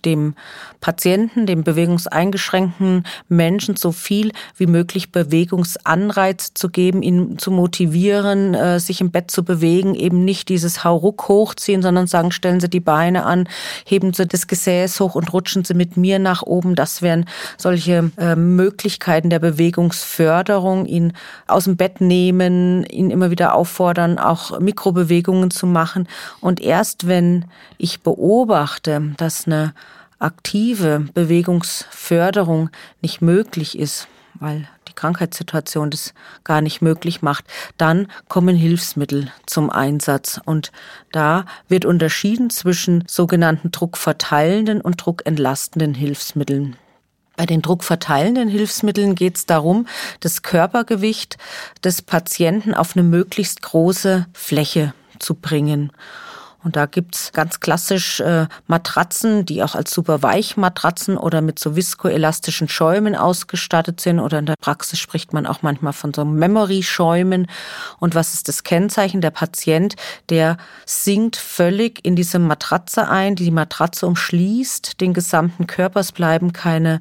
dem 0.06 0.36
Patienten, 0.82 1.46
dem 1.46 1.63
bewegungseingeschränkten 1.63 3.03
Menschen 3.29 3.75
so 3.75 3.91
viel 3.91 4.32
wie 4.58 4.67
möglich 4.67 5.12
Bewegungsanreiz 5.12 6.53
zu 6.53 6.70
geben, 6.70 7.01
ihn 7.01 7.38
zu 7.38 7.51
motivieren, 7.51 8.53
äh, 8.53 8.79
sich 8.79 9.01
im 9.01 9.12
Bett 9.12 9.32
zu 9.32 9.44
bewegen, 9.44 9.96
eben 9.96 10.24
nicht 10.24 10.50
dieses 10.50 10.84
Hauruck 10.84 11.27
hochziehen, 11.27 11.82
sondern 11.82 12.08
sagen, 12.08 12.32
stellen 12.32 12.60
Sie 12.60 12.70
die 12.70 12.79
Beine 12.79 13.25
an, 13.25 13.48
heben 13.86 14.13
Sie 14.13 14.27
das 14.27 14.48
Gesäß 14.48 15.00
hoch 15.00 15.15
und 15.15 15.34
rutschen 15.34 15.65
Sie 15.65 15.74
mit 15.74 15.98
mir 15.98 16.20
nach 16.20 16.44
oben. 16.44 16.75
Das 16.75 17.01
wären 17.01 17.25
solche 17.58 18.12
äh, 18.17 18.36
Möglichkeiten 18.36 19.29
der 19.29 19.39
Bewegungsförderung, 19.39 20.86
ihn 20.86 21.13
aus 21.48 21.65
dem 21.65 21.77
Bett 21.77 22.01
nehmen, 22.01 22.86
ihn 22.86 23.12
immer 23.12 23.32
wieder 23.32 23.56
auffordern, 23.56 24.20
auch 24.20 24.60
Mikrobewegungen 24.60 25.51
zu 25.51 25.67
machen. 25.67 26.08
Und 26.39 26.62
erst 26.62 27.08
wenn 27.08 27.46
ich 27.77 28.01
beobachte, 28.01 29.13
dass 29.17 29.48
eine 29.48 29.74
aktive 30.19 31.07
Bewegungsförderung 31.13 32.69
nicht 33.01 33.21
möglich 33.21 33.77
ist, 33.77 34.07
weil 34.36 34.67
die 34.88 34.93
Krankheitssituation 34.93 35.89
das 35.89 36.13
gar 36.43 36.62
nicht 36.62 36.81
möglich 36.81 37.21
macht, 37.21 37.45
dann 37.77 38.07
kommen 38.27 38.55
Hilfsmittel 38.55 39.31
zum 39.45 39.69
Einsatz. 39.69 40.39
Und 40.45 40.71
da 41.12 41.45
wird 41.67 41.86
unterschieden 41.86 42.50
zwischen 42.50 43.03
sogenannten 43.07 43.71
druckverteilenden 43.71 44.81
und 44.81 44.97
druckentlastenden 44.97 45.93
Hilfsmitteln. 45.93 46.75
Bei 47.36 47.45
den 47.45 47.62
druckverteilenden 47.62 48.50
Hilfsmitteln 48.50 49.13
geht 49.13 49.38
es 49.38 49.45
darum, 49.45 49.88
das 50.21 50.41
Körpergewicht 50.41 51.38
des 51.83 52.01
Patienten 52.01 52.74
auf 52.74 52.95
eine 52.95 53.03
möglichst 53.03 53.62
große 53.62 54.25
Fläche 54.33 54.93
zu 55.19 55.36
bringen. 55.36 55.91
Und 56.63 56.75
da 56.75 56.85
gibt's 56.85 57.31
ganz 57.33 57.59
klassisch 57.59 58.19
äh, 58.19 58.47
Matratzen, 58.67 59.45
die 59.45 59.63
auch 59.63 59.75
als 59.75 59.91
super 59.91 60.21
Weichmatratzen 60.21 61.17
oder 61.17 61.41
mit 61.41 61.59
so 61.59 61.75
viskoelastischen 61.75 62.67
Schäumen 62.67 63.15
ausgestattet 63.15 64.01
sind. 64.01 64.19
Oder 64.19 64.39
in 64.39 64.45
der 64.45 64.55
Praxis 64.59 64.99
spricht 64.99 65.33
man 65.33 65.45
auch 65.45 65.61
manchmal 65.61 65.93
von 65.93 66.13
so 66.13 66.25
Memory-Schäumen. 66.25 67.47
Und 67.99 68.15
was 68.15 68.33
ist 68.33 68.47
das 68.47 68.63
Kennzeichen? 68.63 69.21
Der 69.21 69.31
Patient, 69.31 69.95
der 70.29 70.57
sinkt 70.85 71.35
völlig 71.35 72.05
in 72.05 72.15
diese 72.15 72.39
Matratze 72.39 73.07
ein, 73.07 73.35
die 73.35 73.45
die 73.45 73.51
Matratze 73.51 74.05
umschließt, 74.07 74.99
den 74.99 75.13
gesamten 75.13 75.67
Körper. 75.67 76.01
Es 76.01 76.11
bleiben 76.11 76.51
keine 76.51 76.99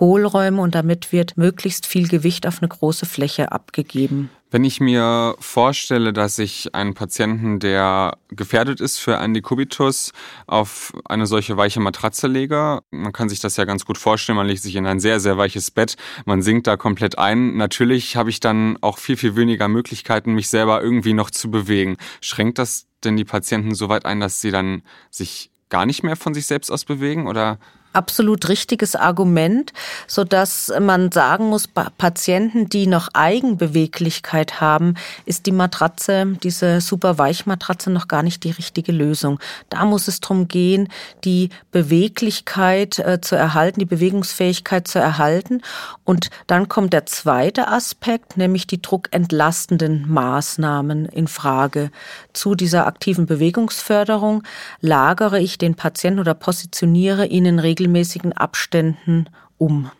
Hohlräume 0.00 0.60
und 0.60 0.74
damit 0.74 1.12
wird 1.12 1.36
möglichst 1.36 1.86
viel 1.86 2.08
Gewicht 2.08 2.46
auf 2.48 2.60
eine 2.60 2.68
große 2.68 3.06
Fläche 3.06 3.52
abgegeben. 3.52 4.30
Wenn 4.50 4.62
ich 4.62 4.80
mir 4.80 5.34
vorstelle, 5.40 6.12
dass 6.12 6.38
ich 6.38 6.74
einen 6.74 6.94
Patienten, 6.94 7.58
der 7.58 8.18
gefährdet 8.28 8.80
ist 8.80 8.98
für 8.98 9.18
einen 9.18 9.34
Dekubitus, 9.34 10.12
auf 10.46 10.92
eine 11.06 11.26
solche 11.26 11.56
weiche 11.56 11.80
Matratze 11.80 12.28
lege, 12.28 12.80
man 12.90 13.12
kann 13.12 13.28
sich 13.28 13.40
das 13.40 13.56
ja 13.56 13.64
ganz 13.64 13.84
gut 13.84 13.98
vorstellen, 13.98 14.36
man 14.36 14.46
legt 14.46 14.62
sich 14.62 14.76
in 14.76 14.86
ein 14.86 15.00
sehr, 15.00 15.18
sehr 15.18 15.36
weiches 15.36 15.72
Bett, 15.72 15.96
man 16.24 16.40
sinkt 16.40 16.68
da 16.68 16.76
komplett 16.76 17.18
ein. 17.18 17.56
Natürlich 17.56 18.16
habe 18.16 18.30
ich 18.30 18.38
dann 18.38 18.78
auch 18.80 18.98
viel, 18.98 19.16
viel 19.16 19.34
weniger 19.34 19.66
Möglichkeiten, 19.66 20.34
mich 20.34 20.48
selber 20.48 20.82
irgendwie 20.82 21.14
noch 21.14 21.30
zu 21.30 21.50
bewegen. 21.50 21.96
Schränkt 22.20 22.58
das 22.58 22.86
denn 23.02 23.16
die 23.16 23.24
Patienten 23.24 23.74
so 23.74 23.88
weit 23.88 24.06
ein, 24.06 24.20
dass 24.20 24.40
sie 24.40 24.50
dann 24.50 24.82
sich 25.10 25.50
gar 25.68 25.86
nicht 25.86 26.04
mehr 26.04 26.16
von 26.16 26.34
sich 26.34 26.46
selbst 26.46 26.70
aus 26.70 26.84
bewegen 26.84 27.26
oder 27.26 27.58
absolut 27.94 28.48
richtiges 28.48 28.96
Argument, 28.96 29.72
so 30.06 30.24
dass 30.24 30.72
man 30.80 31.12
sagen 31.12 31.48
muss, 31.48 31.66
bei 31.66 31.86
Patienten, 31.96 32.68
die 32.68 32.86
noch 32.86 33.08
Eigenbeweglichkeit 33.12 34.60
haben, 34.60 34.94
ist 35.26 35.46
die 35.46 35.52
Matratze, 35.52 36.26
diese 36.42 36.80
super 36.80 37.18
Weichmatratze 37.18 37.90
noch 37.90 38.08
gar 38.08 38.22
nicht 38.22 38.44
die 38.44 38.50
richtige 38.50 38.92
Lösung. 38.92 39.38
Da 39.70 39.84
muss 39.84 40.08
es 40.08 40.20
darum 40.20 40.48
gehen, 40.48 40.88
die 41.24 41.50
Beweglichkeit 41.70 42.98
äh, 42.98 43.20
zu 43.20 43.36
erhalten, 43.36 43.80
die 43.80 43.86
Bewegungsfähigkeit 43.86 44.88
zu 44.88 44.98
erhalten. 44.98 45.62
Und 46.04 46.30
dann 46.46 46.68
kommt 46.68 46.92
der 46.92 47.06
zweite 47.06 47.68
Aspekt, 47.68 48.36
nämlich 48.36 48.66
die 48.66 48.82
druckentlastenden 48.82 50.08
Maßnahmen 50.08 51.06
in 51.06 51.28
Frage. 51.28 51.90
Zu 52.32 52.54
dieser 52.54 52.86
aktiven 52.86 53.26
Bewegungsförderung 53.26 54.42
lagere 54.80 55.40
ich 55.40 55.58
den 55.58 55.74
Patienten 55.74 56.20
oder 56.20 56.34
positioniere 56.34 57.26
ihn 57.26 57.46
in 57.46 57.58
Regel 57.58 57.83
regelmäßigen 57.84 58.32
Abständen 58.32 59.28
um. 59.58 59.90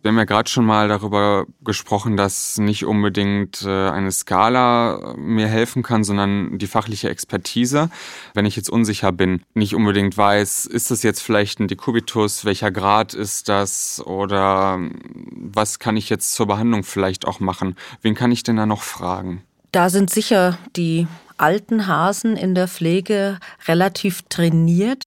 Wir 0.00 0.08
haben 0.08 0.18
ja 0.18 0.24
gerade 0.24 0.50
schon 0.50 0.64
mal 0.64 0.88
darüber 0.88 1.46
gesprochen, 1.60 2.16
dass 2.16 2.58
nicht 2.58 2.84
unbedingt 2.84 3.62
äh, 3.62 3.88
eine 3.88 4.10
Skala 4.10 5.14
mir 5.16 5.46
helfen 5.46 5.84
kann, 5.84 6.02
sondern 6.02 6.58
die 6.58 6.66
fachliche 6.66 7.08
Expertise. 7.08 7.88
Wenn 8.34 8.44
ich 8.44 8.56
jetzt 8.56 8.68
unsicher 8.68 9.12
bin, 9.12 9.42
nicht 9.54 9.76
unbedingt 9.76 10.16
weiß, 10.16 10.66
ist 10.66 10.90
das 10.90 11.04
jetzt 11.04 11.22
vielleicht 11.22 11.60
ein 11.60 11.68
Dekubitus, 11.68 12.44
welcher 12.44 12.72
Grad 12.72 13.14
ist 13.14 13.48
das 13.48 14.02
oder 14.04 14.80
was 15.34 15.78
kann 15.78 15.96
ich 15.96 16.08
jetzt 16.08 16.34
zur 16.34 16.46
Behandlung 16.46 16.82
vielleicht 16.82 17.28
auch 17.28 17.38
machen? 17.38 17.76
Wen 18.00 18.16
kann 18.16 18.32
ich 18.32 18.42
denn 18.42 18.56
da 18.56 18.66
noch 18.66 18.82
fragen? 18.82 19.44
Da 19.70 19.88
sind 19.88 20.10
sicher 20.10 20.58
die 20.74 21.06
alten 21.42 21.86
Hasen 21.88 22.36
in 22.36 22.54
der 22.54 22.68
Pflege 22.68 23.38
relativ 23.66 24.22
trainiert. 24.28 25.04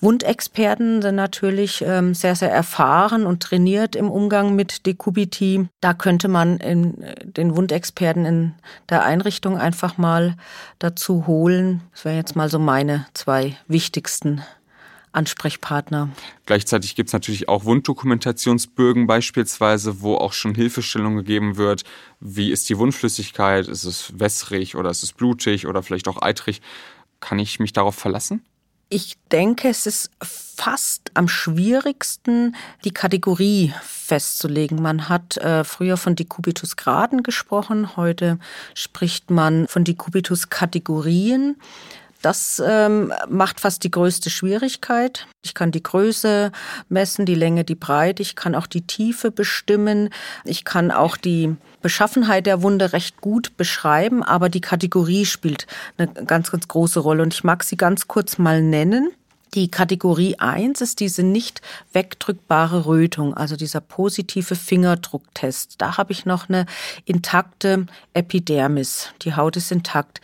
Wundexperten 0.00 1.00
sind 1.00 1.14
natürlich 1.14 1.82
ähm, 1.86 2.12
sehr, 2.12 2.34
sehr 2.34 2.50
erfahren 2.50 3.24
und 3.24 3.42
trainiert 3.42 3.94
im 3.94 4.10
Umgang 4.10 4.56
mit 4.56 4.84
Dekubiti. 4.84 5.68
Da 5.80 5.94
könnte 5.94 6.28
man 6.28 6.60
äh, 6.60 7.24
den 7.24 7.56
Wundexperten 7.56 8.24
in 8.24 8.54
der 8.90 9.04
Einrichtung 9.04 9.58
einfach 9.58 9.96
mal 9.96 10.34
dazu 10.80 11.26
holen. 11.26 11.82
Das 11.92 12.04
wären 12.04 12.16
jetzt 12.16 12.36
mal 12.36 12.50
so 12.50 12.58
meine 12.58 13.06
zwei 13.14 13.56
wichtigsten 13.68 14.42
Ansprechpartner. 15.16 16.10
Gleichzeitig 16.44 16.94
gibt 16.94 17.08
es 17.08 17.12
natürlich 17.12 17.48
auch 17.48 17.64
Wunddokumentationsbögen 17.64 19.06
beispielsweise, 19.06 20.00
wo 20.00 20.16
auch 20.16 20.32
schon 20.32 20.54
Hilfestellung 20.54 21.16
gegeben 21.16 21.56
wird. 21.56 21.84
Wie 22.20 22.52
ist 22.52 22.68
die 22.68 22.78
Wundflüssigkeit? 22.78 23.68
Ist 23.68 23.84
es 23.84 24.18
wässrig 24.18 24.76
oder 24.76 24.90
ist 24.90 25.02
es 25.02 25.12
blutig 25.12 25.66
oder 25.66 25.82
vielleicht 25.82 26.08
auch 26.08 26.22
eitrig? 26.22 26.60
Kann 27.20 27.38
ich 27.38 27.58
mich 27.58 27.72
darauf 27.72 27.94
verlassen? 27.94 28.44
Ich 28.88 29.14
denke, 29.32 29.68
es 29.68 29.84
ist 29.86 30.10
fast 30.22 31.10
am 31.14 31.26
schwierigsten, 31.26 32.54
die 32.84 32.92
Kategorie 32.92 33.74
festzulegen. 33.82 34.80
Man 34.80 35.08
hat 35.08 35.36
äh, 35.38 35.64
früher 35.64 35.96
von 35.96 36.14
Dekubitus-Graden 36.14 37.24
gesprochen, 37.24 37.96
heute 37.96 38.38
spricht 38.74 39.28
man 39.30 39.66
von 39.66 39.82
Dekubitus-Kategorien. 39.82 41.56
Das 42.26 42.60
ähm, 42.66 43.12
macht 43.28 43.60
fast 43.60 43.84
die 43.84 43.90
größte 43.92 44.30
Schwierigkeit. 44.30 45.28
Ich 45.44 45.54
kann 45.54 45.70
die 45.70 45.84
Größe 45.84 46.50
messen, 46.88 47.24
die 47.24 47.36
Länge, 47.36 47.62
die 47.62 47.76
Breite. 47.76 48.20
Ich 48.20 48.34
kann 48.34 48.56
auch 48.56 48.66
die 48.66 48.84
Tiefe 48.84 49.30
bestimmen. 49.30 50.10
Ich 50.42 50.64
kann 50.64 50.90
auch 50.90 51.16
die 51.16 51.54
Beschaffenheit 51.82 52.46
der 52.46 52.62
Wunde 52.62 52.92
recht 52.92 53.20
gut 53.20 53.56
beschreiben, 53.56 54.24
aber 54.24 54.48
die 54.48 54.60
Kategorie 54.60 55.24
spielt 55.24 55.68
eine 55.98 56.08
ganz, 56.08 56.50
ganz 56.50 56.66
große 56.66 56.98
Rolle. 56.98 57.22
Und 57.22 57.32
ich 57.32 57.44
mag 57.44 57.62
sie 57.62 57.76
ganz 57.76 58.08
kurz 58.08 58.38
mal 58.38 58.60
nennen. 58.60 59.12
Die 59.54 59.70
Kategorie 59.70 60.36
1 60.38 60.80
ist 60.82 61.00
diese 61.00 61.22
nicht 61.22 61.62
wegdrückbare 61.92 62.84
Rötung, 62.84 63.34
also 63.34 63.56
dieser 63.56 63.80
positive 63.80 64.54
Fingerdrucktest. 64.54 65.80
Da 65.80 65.96
habe 65.96 66.12
ich 66.12 66.26
noch 66.26 66.48
eine 66.48 66.66
intakte 67.04 67.86
Epidermis. 68.12 69.10
Die 69.22 69.34
Haut 69.34 69.56
ist 69.56 69.72
intakt. 69.72 70.20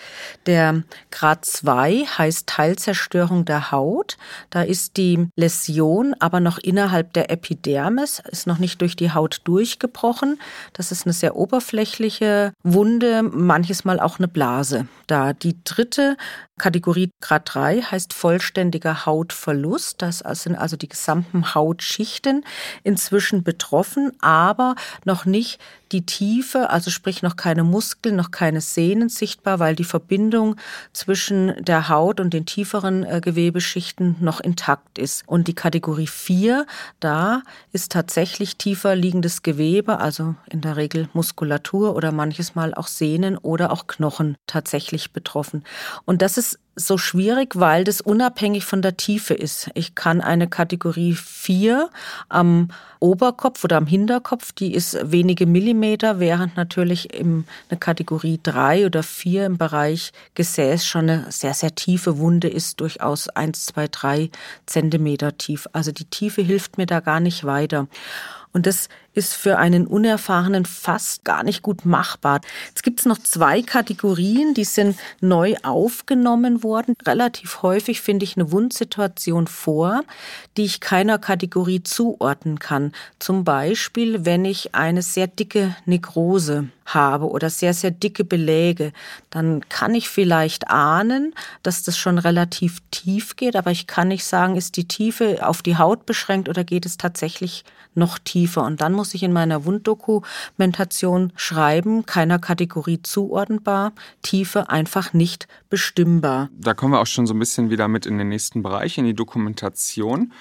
Der 0.46 0.82
Grad 1.10 1.46
2 1.46 2.04
heißt 2.18 2.46
Teilzerstörung 2.46 3.44
der 3.46 3.70
Haut. 3.70 4.18
Da 4.50 4.62
ist 4.62 4.98
die 4.98 5.28
Läsion 5.36 6.14
aber 6.18 6.40
noch 6.40 6.58
innerhalb 6.58 7.12
der 7.14 7.30
Epidermis, 7.30 8.22
ist 8.30 8.46
noch 8.46 8.58
nicht 8.58 8.82
durch 8.82 8.96
die 8.96 9.12
Haut 9.12 9.40
durchgebrochen. 9.44 10.38
Das 10.74 10.92
ist 10.92 11.06
eine 11.06 11.14
sehr 11.14 11.36
oberflächliche 11.36 12.52
Wunde, 12.62 13.22
manches 13.22 13.84
Mal 13.84 13.98
auch 13.98 14.18
eine 14.18 14.28
Blase. 14.28 14.86
Da 15.06 15.32
die 15.32 15.56
dritte 15.64 16.16
Kategorie 16.58 17.10
Grad 17.20 17.54
3 17.54 17.82
heißt 17.82 18.12
vollständiger 18.12 19.06
Hautverlust. 19.12 20.00
Das 20.00 20.18
sind 20.42 20.56
also 20.56 20.76
die 20.76 20.88
gesamten 20.88 21.54
Hautschichten 21.54 22.44
inzwischen 22.82 23.42
betroffen, 23.42 24.12
aber 24.22 24.74
noch 25.04 25.26
nicht 25.26 25.60
die 25.92 26.06
Tiefe, 26.06 26.70
also 26.70 26.90
sprich 26.90 27.22
noch 27.22 27.36
keine 27.36 27.62
Muskeln, 27.64 28.16
noch 28.16 28.30
keine 28.30 28.62
Sehnen 28.62 29.10
sichtbar, 29.10 29.58
weil 29.58 29.76
die 29.76 29.84
Verbindung 29.84 30.56
zwischen 30.94 31.54
der 31.62 31.90
Haut 31.90 32.18
und 32.18 32.32
den 32.32 32.46
tieferen 32.46 33.04
äh, 33.04 33.20
Gewebeschichten 33.22 34.16
noch 34.20 34.40
intakt 34.40 34.98
ist. 34.98 35.24
Und 35.26 35.48
die 35.48 35.54
Kategorie 35.54 36.06
4, 36.06 36.66
da 37.00 37.42
ist 37.72 37.92
tatsächlich 37.92 38.56
tiefer 38.56 38.96
liegendes 38.96 39.42
Gewebe, 39.42 39.98
also 39.98 40.34
in 40.48 40.62
der 40.62 40.78
Regel 40.78 41.10
Muskulatur 41.12 41.94
oder 41.94 42.10
manches 42.10 42.54
Mal 42.54 42.72
auch 42.72 42.86
Sehnen 42.86 43.36
oder 43.36 43.70
auch 43.70 43.86
Knochen 43.86 44.36
tatsächlich 44.46 45.12
betroffen. 45.12 45.62
Und 46.06 46.22
das 46.22 46.38
ist 46.38 46.58
so 46.74 46.96
schwierig, 46.96 47.56
weil 47.56 47.84
das 47.84 48.00
unabhängig 48.00 48.64
von 48.64 48.80
der 48.80 48.96
Tiefe 48.96 49.34
ist. 49.34 49.70
Ich 49.74 49.94
kann 49.94 50.20
eine 50.20 50.48
Kategorie 50.48 51.14
4 51.14 51.90
am 52.28 52.68
Oberkopf 52.98 53.64
oder 53.64 53.76
am 53.76 53.86
Hinterkopf, 53.86 54.52
die 54.52 54.74
ist 54.74 54.98
wenige 55.10 55.46
Millimeter, 55.46 56.18
während 56.18 56.56
natürlich 56.56 57.12
im, 57.12 57.44
eine 57.68 57.78
Kategorie 57.78 58.40
3 58.42 58.86
oder 58.86 59.02
4 59.02 59.46
im 59.46 59.58
Bereich 59.58 60.12
Gesäß 60.34 60.86
schon 60.86 61.10
eine 61.10 61.26
sehr, 61.30 61.54
sehr 61.54 61.74
tiefe 61.74 62.18
Wunde 62.18 62.48
ist, 62.48 62.80
durchaus 62.80 63.28
1, 63.28 63.66
2, 63.66 63.88
3 63.88 64.30
Zentimeter 64.66 65.36
tief. 65.36 65.68
Also 65.72 65.92
die 65.92 66.06
Tiefe 66.06 66.42
hilft 66.42 66.78
mir 66.78 66.86
da 66.86 67.00
gar 67.00 67.20
nicht 67.20 67.44
weiter. 67.44 67.88
Und 68.52 68.66
das 68.66 68.88
ist 69.14 69.34
für 69.34 69.58
einen 69.58 69.86
Unerfahrenen 69.86 70.64
fast 70.64 71.24
gar 71.24 71.42
nicht 71.42 71.62
gut 71.62 71.84
machbar. 71.84 72.40
Jetzt 72.68 72.82
gibt 72.82 73.00
es 73.00 73.06
noch 73.06 73.18
zwei 73.18 73.62
Kategorien, 73.62 74.54
die 74.54 74.64
sind 74.64 74.98
neu 75.20 75.54
aufgenommen 75.62 76.62
worden. 76.62 76.94
Relativ 77.06 77.62
häufig 77.62 78.00
finde 78.00 78.24
ich 78.24 78.36
eine 78.36 78.52
Wundsituation 78.52 79.46
vor, 79.46 80.02
die 80.56 80.64
ich 80.64 80.80
keiner 80.80 81.18
Kategorie 81.18 81.82
zuordnen 81.82 82.58
kann. 82.58 82.92
Zum 83.18 83.44
Beispiel, 83.44 84.24
wenn 84.24 84.44
ich 84.44 84.74
eine 84.74 85.02
sehr 85.02 85.26
dicke 85.26 85.76
Nekrose 85.84 86.68
habe 86.86 87.28
oder 87.28 87.50
sehr, 87.50 87.74
sehr 87.74 87.90
dicke 87.90 88.24
Beläge, 88.24 88.92
dann 89.30 89.66
kann 89.68 89.94
ich 89.94 90.08
vielleicht 90.08 90.68
ahnen, 90.68 91.34
dass 91.62 91.82
das 91.82 91.96
schon 91.96 92.18
relativ 92.18 92.80
tief 92.90 93.36
geht, 93.36 93.56
aber 93.56 93.70
ich 93.70 93.86
kann 93.86 94.08
nicht 94.08 94.24
sagen, 94.24 94.56
ist 94.56 94.76
die 94.76 94.88
Tiefe 94.88 95.46
auf 95.46 95.62
die 95.62 95.76
Haut 95.76 96.06
beschränkt 96.06 96.48
oder 96.48 96.64
geht 96.64 96.86
es 96.86 96.96
tatsächlich 96.96 97.64
noch 97.94 98.18
tiefer. 98.18 98.64
Und 98.64 98.80
dann 98.80 98.92
muss 98.92 99.01
ich 99.14 99.22
in 99.22 99.32
meiner 99.32 99.64
Wunddokumentation 99.64 101.32
schreiben, 101.36 102.06
keiner 102.06 102.38
Kategorie 102.38 103.00
zuordnenbar, 103.02 103.92
Tiefe 104.22 104.70
einfach 104.70 105.12
nicht 105.12 105.48
bestimmbar. 105.68 106.48
Da 106.58 106.74
kommen 106.74 106.92
wir 106.92 107.00
auch 107.00 107.06
schon 107.06 107.26
so 107.26 107.34
ein 107.34 107.38
bisschen 107.38 107.70
wieder 107.70 107.88
mit 107.88 108.06
in 108.06 108.18
den 108.18 108.28
nächsten 108.28 108.62
Bereich, 108.62 108.98
in 108.98 109.04
die 109.04 109.14
Dokumentation. 109.14 110.32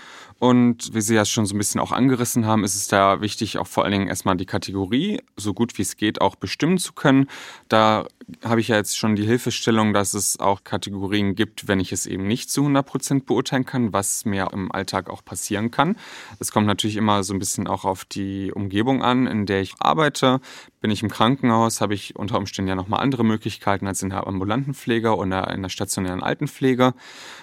Und 0.41 0.95
wie 0.95 1.01
Sie 1.01 1.13
ja 1.13 1.23
schon 1.23 1.45
so 1.45 1.53
ein 1.53 1.59
bisschen 1.59 1.79
auch 1.79 1.91
angerissen 1.91 2.47
haben, 2.47 2.63
ist 2.63 2.73
es 2.73 2.87
da 2.87 3.21
wichtig, 3.21 3.59
auch 3.59 3.67
vor 3.67 3.83
allen 3.83 3.91
Dingen 3.91 4.07
erstmal 4.07 4.35
die 4.35 4.47
Kategorie 4.47 5.21
so 5.37 5.53
gut 5.53 5.77
wie 5.77 5.83
es 5.83 5.97
geht 5.97 6.19
auch 6.19 6.35
bestimmen 6.35 6.79
zu 6.79 6.93
können. 6.93 7.27
Da 7.69 8.07
habe 8.43 8.59
ich 8.59 8.69
ja 8.69 8.75
jetzt 8.75 8.97
schon 8.97 9.15
die 9.15 9.25
Hilfestellung, 9.25 9.93
dass 9.93 10.15
es 10.15 10.39
auch 10.39 10.63
Kategorien 10.63 11.35
gibt, 11.35 11.67
wenn 11.67 11.79
ich 11.79 11.91
es 11.91 12.07
eben 12.07 12.27
nicht 12.27 12.49
zu 12.49 12.61
100 12.61 12.83
Prozent 12.83 13.25
beurteilen 13.27 13.65
kann, 13.65 13.93
was 13.93 14.25
mir 14.25 14.49
im 14.51 14.71
Alltag 14.71 15.11
auch 15.11 15.23
passieren 15.23 15.69
kann. 15.69 15.95
Es 16.39 16.51
kommt 16.51 16.65
natürlich 16.65 16.95
immer 16.95 17.23
so 17.23 17.33
ein 17.33 17.39
bisschen 17.39 17.67
auch 17.67 17.85
auf 17.85 18.03
die 18.03 18.51
Umgebung 18.51 19.03
an, 19.03 19.27
in 19.27 19.45
der 19.45 19.61
ich 19.61 19.75
arbeite. 19.79 20.39
Bin 20.79 20.89
ich 20.89 21.03
im 21.03 21.09
Krankenhaus, 21.09 21.81
habe 21.81 21.93
ich 21.93 22.15
unter 22.15 22.39
Umständen 22.39 22.69
ja 22.69 22.75
nochmal 22.75 23.01
andere 23.01 23.23
Möglichkeiten 23.23 23.85
als 23.85 24.01
in 24.01 24.09
der 24.09 24.25
ambulanten 24.25 24.73
Pflege 24.73 25.15
oder 25.15 25.51
in 25.51 25.61
der 25.61 25.69
stationären 25.69 26.23
Altenpflege, 26.23 26.95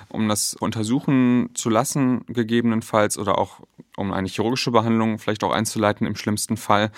um 0.09 0.29
das 0.29 0.55
untersuchen 0.55 1.51
zu 1.55 1.71
lassen, 1.71 2.25
gegebenenfalls, 2.27 2.88
oder 2.93 3.39
auch 3.39 3.61
um 3.97 4.13
eine 4.13 4.29
chirurgische 4.29 4.71
Behandlung 4.71 5.19
vielleicht 5.19 5.45
auch 5.45 5.53
einzuleiten 5.53 6.07
im 6.07 6.17
schlimmsten 6.17 6.57
Fall. 6.57 6.91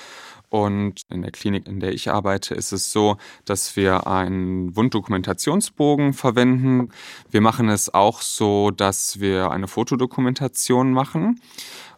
Und 0.51 1.03
in 1.11 1.23
der 1.23 1.31
Klinik, 1.31 1.69
in 1.69 1.79
der 1.79 1.93
ich 1.93 2.11
arbeite, 2.11 2.55
ist 2.55 2.73
es 2.73 2.91
so, 2.91 3.17
dass 3.45 3.77
wir 3.77 4.09
einen 4.09 4.75
Wunddokumentationsbogen 4.75 6.13
verwenden. 6.13 6.91
Wir 7.31 7.41
machen 7.41 7.69
es 7.69 7.95
auch 7.95 8.21
so, 8.21 8.73
dass 8.73 9.21
wir 9.21 9.53
eine 9.53 9.69
Fotodokumentation 9.69 10.93
machen. 10.93 11.41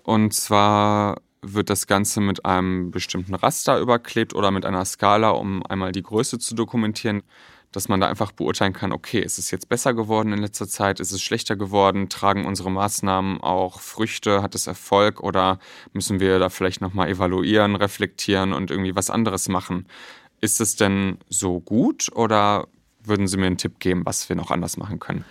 Und 0.03 0.35
zwar 0.35 1.17
wird 1.41 1.71
das 1.71 1.87
Ganze 1.87 2.21
mit 2.21 2.45
einem 2.45 2.91
bestimmten 2.91 3.35
Raster 3.35 3.79
überklebt 3.79 4.35
oder 4.35 4.51
mit 4.51 4.67
einer 4.67 4.85
Skala, 4.85 5.31
um 5.31 5.65
einmal 5.67 5.93
die 5.93 6.03
Größe 6.03 6.39
zu 6.39 6.55
dokumentieren, 6.55 7.23
dass 7.73 7.89
man 7.89 8.01
da 8.01 8.07
einfach 8.07 8.33
beurteilen 8.33 8.73
kann, 8.73 8.93
okay, 8.93 9.21
ist 9.21 9.39
es 9.39 9.51
jetzt 9.51 9.69
besser 9.69 9.95
geworden 9.95 10.33
in 10.33 10.41
letzter 10.41 10.69
Zeit, 10.69 11.01
ist 11.01 11.11
es 11.11 11.23
schlechter 11.23 11.57
geworden, 11.57 12.09
tragen 12.09 12.47
unsere 12.47 12.71
Maßnahmen 12.71 13.41
auch 13.41 13.81
Früchte, 13.81 14.43
hat 14.43 14.55
es 14.55 14.67
Erfolg? 14.67 15.21
Oder 15.21 15.59
müssen 15.93 16.21
wir 16.21 16.39
da 16.39 16.51
vielleicht 16.51 16.81
nochmal 16.81 17.09
evaluieren, 17.09 17.75
reflektieren 17.75 18.53
und 18.53 18.71
irgendwie 18.71 18.95
was 18.95 19.11
anderes 19.11 19.49
machen. 19.49 19.87
Ist 20.41 20.61
es 20.61 20.77
denn 20.77 21.19
so 21.29 21.61
gut? 21.61 22.11
Oder 22.15 22.69
würden 23.03 23.27
Sie 23.27 23.37
mir 23.37 23.47
einen 23.47 23.59
Tipp 23.59 23.81
geben, 23.81 24.03
was 24.05 24.29
wir 24.29 24.37
noch 24.37 24.51
anders 24.51 24.77
machen 24.77 24.99
können? 24.99 25.25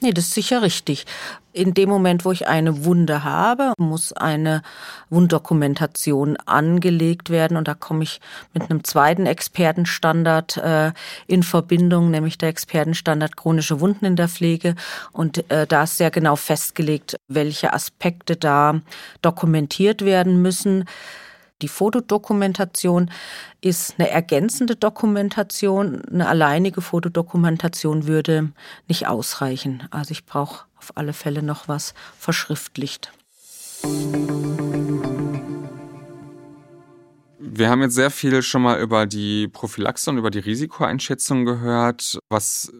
Nee, 0.00 0.12
das 0.12 0.26
ist 0.26 0.34
sicher 0.34 0.60
richtig. 0.60 1.06
In 1.52 1.72
dem 1.72 1.88
Moment, 1.88 2.26
wo 2.26 2.32
ich 2.32 2.46
eine 2.48 2.84
Wunde 2.84 3.24
habe, 3.24 3.72
muss 3.78 4.12
eine 4.12 4.60
Wunddokumentation 5.08 6.36
angelegt 6.44 7.30
werden. 7.30 7.56
Und 7.56 7.66
da 7.66 7.72
komme 7.72 8.02
ich 8.02 8.20
mit 8.52 8.70
einem 8.70 8.84
zweiten 8.84 9.24
Expertenstandard 9.24 10.58
äh, 10.58 10.92
in 11.26 11.42
Verbindung, 11.42 12.10
nämlich 12.10 12.36
der 12.36 12.50
Expertenstandard 12.50 13.38
chronische 13.38 13.80
Wunden 13.80 14.04
in 14.04 14.16
der 14.16 14.28
Pflege. 14.28 14.74
Und 15.12 15.50
äh, 15.50 15.66
da 15.66 15.84
ist 15.84 15.96
sehr 15.96 16.10
genau 16.10 16.36
festgelegt, 16.36 17.16
welche 17.26 17.72
Aspekte 17.72 18.36
da 18.36 18.80
dokumentiert 19.22 20.04
werden 20.04 20.42
müssen. 20.42 20.84
Die 21.62 21.68
Fotodokumentation 21.68 23.10
ist 23.62 23.94
eine 23.96 24.10
ergänzende 24.10 24.76
Dokumentation. 24.76 26.02
Eine 26.04 26.28
alleinige 26.28 26.82
Fotodokumentation 26.82 28.06
würde 28.06 28.52
nicht 28.88 29.06
ausreichen. 29.06 29.84
Also 29.90 30.12
ich 30.12 30.26
brauche 30.26 30.66
auf 30.76 30.92
alle 30.96 31.14
Fälle 31.14 31.42
noch 31.42 31.66
was 31.66 31.94
verschriftlicht. 32.18 33.10
Wir 37.38 37.70
haben 37.70 37.80
jetzt 37.80 37.94
sehr 37.94 38.10
viel 38.10 38.42
schon 38.42 38.60
mal 38.60 38.78
über 38.78 39.06
die 39.06 39.48
Prophylaxe 39.48 40.10
und 40.10 40.18
über 40.18 40.30
die 40.30 40.40
Risikoeinschätzung 40.40 41.46
gehört. 41.46 42.18
Was 42.28 42.70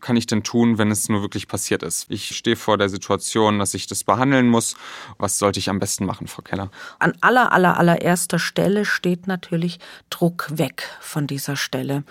kann 0.00 0.16
ich 0.16 0.26
denn 0.26 0.42
tun, 0.42 0.78
wenn 0.78 0.90
es 0.90 1.08
nur 1.08 1.22
wirklich 1.22 1.48
passiert 1.48 1.82
ist? 1.82 2.06
Ich 2.08 2.36
stehe 2.36 2.56
vor 2.56 2.78
der 2.78 2.88
Situation, 2.88 3.58
dass 3.58 3.74
ich 3.74 3.86
das 3.86 4.04
behandeln 4.04 4.48
muss. 4.48 4.76
Was 5.18 5.38
sollte 5.38 5.58
ich 5.58 5.70
am 5.70 5.78
besten 5.78 6.06
machen, 6.06 6.26
Frau 6.26 6.42
Keller? 6.42 6.70
An 6.98 7.14
aller, 7.20 7.52
aller, 7.52 7.78
allererster 7.78 8.38
Stelle 8.38 8.84
steht 8.84 9.26
natürlich 9.26 9.78
Druck 10.10 10.46
weg 10.50 10.88
von 11.00 11.26
dieser 11.26 11.56
Stelle. 11.56 12.04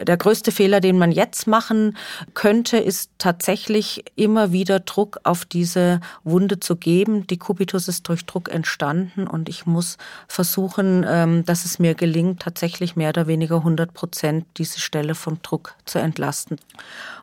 Der 0.00 0.16
größte 0.16 0.52
Fehler, 0.52 0.80
den 0.80 0.98
man 0.98 1.12
jetzt 1.12 1.46
machen 1.46 1.96
könnte, 2.34 2.78
ist 2.78 3.10
tatsächlich 3.18 4.04
immer 4.16 4.52
wieder 4.52 4.80
Druck 4.80 5.20
auf 5.22 5.44
diese 5.44 6.00
Wunde 6.24 6.60
zu 6.60 6.76
geben. 6.76 7.26
Die 7.26 7.38
Kubitus 7.38 7.88
ist 7.88 8.08
durch 8.08 8.26
Druck 8.26 8.50
entstanden 8.50 9.26
und 9.26 9.48
ich 9.48 9.66
muss 9.66 9.98
versuchen, 10.26 11.04
ähm, 11.06 11.44
dass 11.44 11.64
es 11.64 11.78
mir 11.78 11.94
gelingt, 11.94 12.40
tatsächlich 12.40 12.96
mehr 12.96 13.10
oder 13.10 13.26
weniger 13.26 13.56
100 13.56 13.92
Prozent 13.92 14.46
diese 14.56 14.80
Stelle 14.80 15.14
vom 15.14 15.40
Druck 15.42 15.74
zu 15.84 15.98
entlasten. 15.98 16.58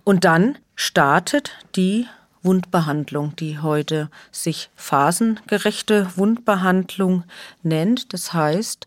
Und 0.03 0.25
dann 0.25 0.57
startet 0.75 1.51
die 1.75 2.07
Wundbehandlung, 2.41 3.35
die 3.35 3.59
heute 3.59 4.09
sich 4.31 4.69
phasengerechte 4.75 6.07
Wundbehandlung 6.15 7.23
nennt. 7.63 8.13
Das 8.13 8.33
heißt, 8.33 8.85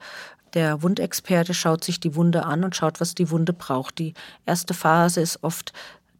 der 0.54 0.82
Wundexperte 0.82 1.54
schaut 1.54 1.84
sich 1.84 2.00
die 2.00 2.14
Wunde 2.14 2.44
an 2.44 2.64
und 2.64 2.76
schaut, 2.76 3.00
was 3.00 3.14
die 3.14 3.30
Wunde 3.30 3.52
braucht. 3.52 3.98
Die 3.98 4.14
erste 4.46 4.74
Phase 4.74 5.20
ist 5.20 5.42
oft 5.42 5.72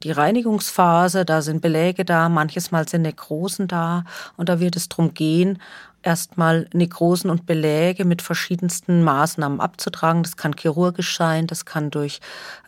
die 0.03 0.11
Reinigungsphase, 0.11 1.25
da 1.25 1.43
sind 1.43 1.61
Beläge 1.61 2.05
da, 2.05 2.29
manches 2.29 2.71
Mal 2.71 2.89
sind 2.89 3.03
Nekrosen 3.03 3.69
da 3.69 4.05
und 4.37 4.49
da 4.49 4.59
wird 4.59 4.75
es 4.75 4.89
darum 4.89 5.15
gehen, 5.15 5.59
erstmal 6.03 6.69
Nekrosen 6.73 7.31
und 7.31 7.47
Beläge 7.47 8.05
mit 8.05 8.23
verschiedensten 8.23 9.03
Maßnahmen 9.03 9.61
abzutragen. 9.61 10.23
Das 10.23 10.37
kann 10.37 10.55
chirurgisch 10.59 11.17
sein, 11.17 11.47
das 11.47 11.65
kann 11.65 11.91
durch 11.91 12.21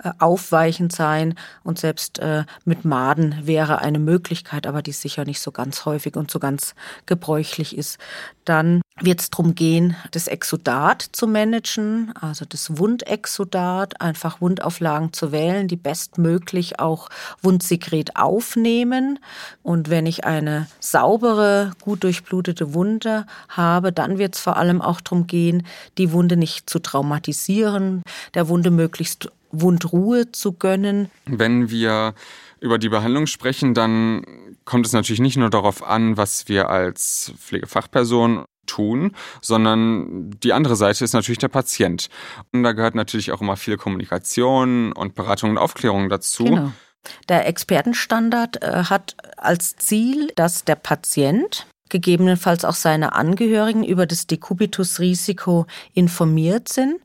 äh, 0.02 0.10
aufweichend 0.18 0.92
sein 0.92 1.34
und 1.62 1.78
selbst 1.78 2.18
äh, 2.18 2.44
mit 2.64 2.84
Maden 2.84 3.46
wäre 3.46 3.78
eine 3.80 3.98
Möglichkeit, 3.98 4.66
aber 4.66 4.82
die 4.82 4.92
sicher 4.92 5.24
nicht 5.24 5.40
so 5.40 5.52
ganz 5.52 5.84
häufig 5.84 6.16
und 6.16 6.30
so 6.30 6.38
ganz 6.38 6.74
gebräuchlich 7.06 7.76
ist. 7.76 7.98
Dann 8.44 8.82
wird 9.00 9.20
es 9.20 9.30
darum 9.30 9.54
gehen, 9.54 9.96
das 10.12 10.28
Exudat 10.28 11.02
zu 11.02 11.26
managen, 11.26 12.12
also 12.20 12.44
das 12.44 12.78
Wundexudat, 12.78 14.00
einfach 14.00 14.40
Wundauflagen 14.40 15.12
zu 15.12 15.32
wählen, 15.32 15.66
die 15.66 15.76
bestmöglich 15.76 16.78
auch 16.78 17.08
Wundsekret 17.42 18.14
aufnehmen. 18.14 19.18
Und 19.62 19.90
wenn 19.90 20.06
ich 20.06 20.24
eine 20.24 20.68
saubere, 20.78 21.72
gut 21.80 22.04
durchblutete 22.04 22.72
Wunde 22.72 23.26
habe, 23.48 23.92
dann 23.92 24.18
wird 24.18 24.36
es 24.36 24.40
vor 24.40 24.56
allem 24.56 24.80
auch 24.80 25.00
darum 25.00 25.26
gehen, 25.26 25.66
die 25.98 26.12
Wunde 26.12 26.36
nicht 26.36 26.70
zu 26.70 26.78
traumatisieren, 26.78 28.02
der 28.34 28.48
Wunde 28.48 28.70
möglichst 28.70 29.28
Wundruhe 29.50 30.30
zu 30.30 30.52
gönnen. 30.52 31.10
Wenn 31.26 31.68
wir 31.68 32.14
über 32.60 32.78
die 32.78 32.88
Behandlung 32.88 33.26
sprechen, 33.26 33.74
dann 33.74 34.24
kommt 34.64 34.86
es 34.86 34.92
natürlich 34.92 35.20
nicht 35.20 35.36
nur 35.36 35.50
darauf 35.50 35.82
an, 35.82 36.16
was 36.16 36.48
wir 36.48 36.70
als 36.70 37.32
Pflegefachperson 37.38 38.44
tun, 38.66 39.12
sondern 39.40 40.30
die 40.42 40.52
andere 40.52 40.76
Seite 40.76 41.04
ist 41.04 41.12
natürlich 41.12 41.38
der 41.38 41.48
Patient. 41.48 42.08
Und 42.52 42.62
da 42.62 42.72
gehört 42.72 42.94
natürlich 42.94 43.32
auch 43.32 43.40
immer 43.40 43.56
viel 43.56 43.76
Kommunikation 43.76 44.92
und 44.92 45.14
Beratung 45.14 45.50
und 45.50 45.58
Aufklärung 45.58 46.08
dazu. 46.08 46.44
Genau. 46.44 46.72
Der 47.28 47.46
Expertenstandard 47.46 48.62
äh, 48.62 48.84
hat 48.84 49.16
als 49.36 49.76
Ziel, 49.76 50.32
dass 50.36 50.64
der 50.64 50.76
Patient 50.76 51.66
gegebenenfalls 51.94 52.64
auch 52.64 52.74
seine 52.74 53.12
Angehörigen 53.12 53.84
über 53.84 54.04
das 54.04 54.26
Dekubitus-Risiko 54.26 55.66
informiert 55.92 56.68
sind. 56.68 56.96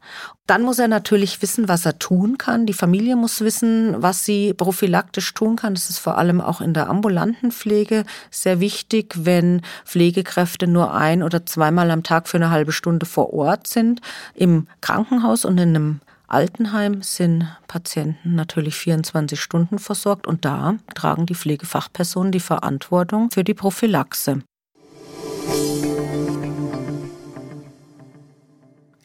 Dann 0.47 0.63
muss 0.63 0.80
er 0.80 0.88
natürlich 0.88 1.43
wissen, 1.43 1.67
was 1.67 1.86
er 1.86 1.99
tun 1.99 2.39
kann. 2.39 2.65
Die 2.65 2.73
Familie 2.73 3.15
muss 3.15 3.41
wissen, 3.41 4.02
was 4.02 4.25
sie 4.25 4.52
prophylaktisch 4.56 5.32
tun 5.36 5.58
kann. 5.58 5.75
Das 5.75 5.91
ist 5.91 5.99
vor 5.99 6.17
allem 6.17 6.41
auch 6.41 6.60
in 6.60 6.73
der 6.73 6.89
ambulanten 6.89 7.52
Pflege 7.52 8.04
sehr 8.32 8.60
wichtig, 8.60 9.13
wenn 9.15 9.62
Pflegekräfte 9.86 10.65
nur 10.65 10.91
ein 10.95 11.21
oder 11.21 11.45
zweimal 11.45 11.91
am 11.91 12.02
Tag 12.02 12.28
für 12.28 12.38
eine 12.38 12.49
halbe 12.49 12.71
Stunde 12.71 13.06
vor 13.06 13.32
Ort 13.32 13.67
sind. 13.67 14.02
Im 14.34 14.65
Krankenhaus 14.82 15.45
und 15.45 15.60
in 15.60 15.69
einem 15.69 16.02
Altenheim 16.25 17.04
sind 17.04 17.47
Patienten 17.67 18.34
natürlich 18.34 18.75
24 18.75 19.39
Stunden 19.39 19.78
versorgt 19.78 20.25
und 20.25 20.45
da 20.45 20.78
tragen 20.95 21.28
die 21.28 21.36
Pflegefachpersonen 21.36 22.32
die 22.32 22.39
Verantwortung 22.39 23.30
für 23.30 23.43
die 23.43 23.54
Prophylaxe. 23.54 24.41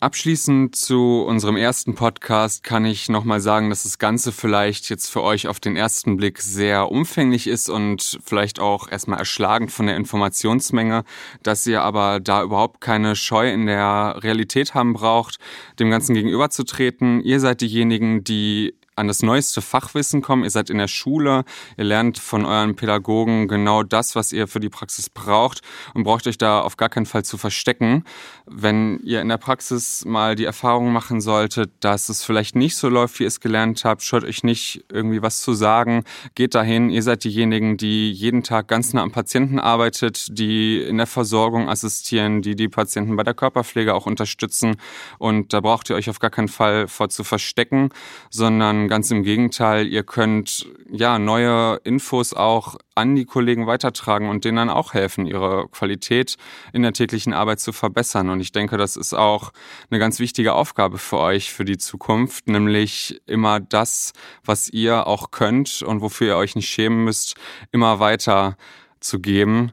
Abschließend 0.04 0.76
zu 0.76 1.24
unserem 1.26 1.56
ersten 1.56 1.94
Podcast 1.94 2.62
kann 2.62 2.84
ich 2.84 3.08
nochmal 3.08 3.40
sagen, 3.40 3.70
dass 3.70 3.84
das 3.84 3.98
Ganze 3.98 4.32
vielleicht 4.32 4.90
jetzt 4.90 5.10
für 5.10 5.22
euch 5.22 5.48
auf 5.48 5.60
den 5.60 5.76
ersten 5.76 6.18
Blick 6.18 6.42
sehr 6.42 6.90
umfänglich 6.92 7.46
ist 7.46 7.70
und 7.70 8.18
vielleicht 8.22 8.60
auch 8.60 8.86
erstmal 8.86 9.18
erschlagend 9.18 9.72
von 9.72 9.86
der 9.86 9.96
Informationsmenge, 9.96 11.04
dass 11.42 11.66
ihr 11.66 11.80
aber 11.80 12.20
da 12.20 12.42
überhaupt 12.42 12.82
keine 12.82 13.16
Scheu 13.16 13.50
in 13.50 13.64
der 13.64 14.18
Realität 14.22 14.74
haben 14.74 14.92
braucht, 14.92 15.38
dem 15.78 15.88
Ganzen 15.88 16.12
gegenüberzutreten. 16.12 17.22
Ihr 17.22 17.40
seid 17.40 17.62
diejenigen, 17.62 18.24
die 18.24 18.74
an 18.96 19.08
das 19.08 19.22
neueste 19.22 19.62
Fachwissen 19.62 20.22
kommen. 20.22 20.44
Ihr 20.44 20.50
seid 20.50 20.70
in 20.70 20.78
der 20.78 20.88
Schule, 20.88 21.44
ihr 21.76 21.84
lernt 21.84 22.18
von 22.18 22.44
euren 22.44 22.76
Pädagogen 22.76 23.48
genau 23.48 23.82
das, 23.82 24.14
was 24.14 24.32
ihr 24.32 24.48
für 24.48 24.60
die 24.60 24.68
Praxis 24.68 25.10
braucht 25.10 25.60
und 25.94 26.04
braucht 26.04 26.26
euch 26.26 26.38
da 26.38 26.60
auf 26.60 26.76
gar 26.76 26.88
keinen 26.88 27.06
Fall 27.06 27.24
zu 27.24 27.38
verstecken. 27.38 28.04
Wenn 28.46 29.00
ihr 29.00 29.20
in 29.20 29.28
der 29.28 29.38
Praxis 29.38 30.04
mal 30.04 30.34
die 30.34 30.44
Erfahrung 30.44 30.92
machen 30.92 31.20
solltet, 31.20 31.72
dass 31.80 32.08
es 32.08 32.24
vielleicht 32.24 32.56
nicht 32.56 32.76
so 32.76 32.88
läuft, 32.88 33.18
wie 33.18 33.24
ihr 33.24 33.28
es 33.28 33.40
gelernt 33.40 33.84
habt, 33.84 34.02
schaut 34.02 34.24
euch 34.24 34.44
nicht 34.44 34.84
irgendwie 34.90 35.22
was 35.22 35.40
zu 35.40 35.54
sagen, 35.54 36.04
geht 36.34 36.54
dahin. 36.54 36.90
Ihr 36.90 37.02
seid 37.02 37.24
diejenigen, 37.24 37.76
die 37.76 38.12
jeden 38.12 38.42
Tag 38.42 38.68
ganz 38.68 38.92
nah 38.92 39.02
am 39.02 39.12
Patienten 39.12 39.58
arbeitet, 39.58 40.26
die 40.38 40.82
in 40.82 40.98
der 40.98 41.06
Versorgung 41.06 41.68
assistieren, 41.68 42.42
die 42.42 42.54
die 42.54 42.68
Patienten 42.68 43.16
bei 43.16 43.22
der 43.22 43.34
Körperpflege 43.34 43.94
auch 43.94 44.06
unterstützen 44.06 44.76
und 45.18 45.52
da 45.52 45.60
braucht 45.60 45.90
ihr 45.90 45.96
euch 45.96 46.10
auf 46.10 46.18
gar 46.18 46.30
keinen 46.30 46.48
Fall 46.48 46.88
vor 46.88 47.08
zu 47.08 47.24
verstecken, 47.24 47.90
sondern 48.30 48.83
ganz 48.88 49.10
im 49.10 49.22
Gegenteil, 49.22 49.86
ihr 49.86 50.02
könnt 50.02 50.66
ja 50.90 51.18
neue 51.18 51.76
Infos 51.84 52.34
auch 52.34 52.76
an 52.94 53.14
die 53.14 53.24
Kollegen 53.24 53.66
weitertragen 53.66 54.28
und 54.28 54.44
denen 54.44 54.56
dann 54.56 54.70
auch 54.70 54.94
helfen, 54.94 55.26
ihre 55.26 55.68
Qualität 55.68 56.36
in 56.72 56.82
der 56.82 56.92
täglichen 56.92 57.32
Arbeit 57.32 57.60
zu 57.60 57.72
verbessern. 57.72 58.30
Und 58.30 58.40
ich 58.40 58.52
denke, 58.52 58.76
das 58.76 58.96
ist 58.96 59.14
auch 59.14 59.52
eine 59.90 59.98
ganz 59.98 60.18
wichtige 60.18 60.54
Aufgabe 60.54 60.98
für 60.98 61.18
euch 61.18 61.52
für 61.52 61.64
die 61.64 61.78
Zukunft, 61.78 62.48
nämlich 62.48 63.20
immer 63.26 63.60
das, 63.60 64.12
was 64.44 64.68
ihr 64.68 65.06
auch 65.06 65.30
könnt 65.30 65.82
und 65.82 66.00
wofür 66.00 66.28
ihr 66.28 66.36
euch 66.36 66.56
nicht 66.56 66.68
schämen 66.68 67.04
müsst, 67.04 67.34
immer 67.72 68.00
weiter 68.00 68.56
zu 69.00 69.20
geben. 69.20 69.72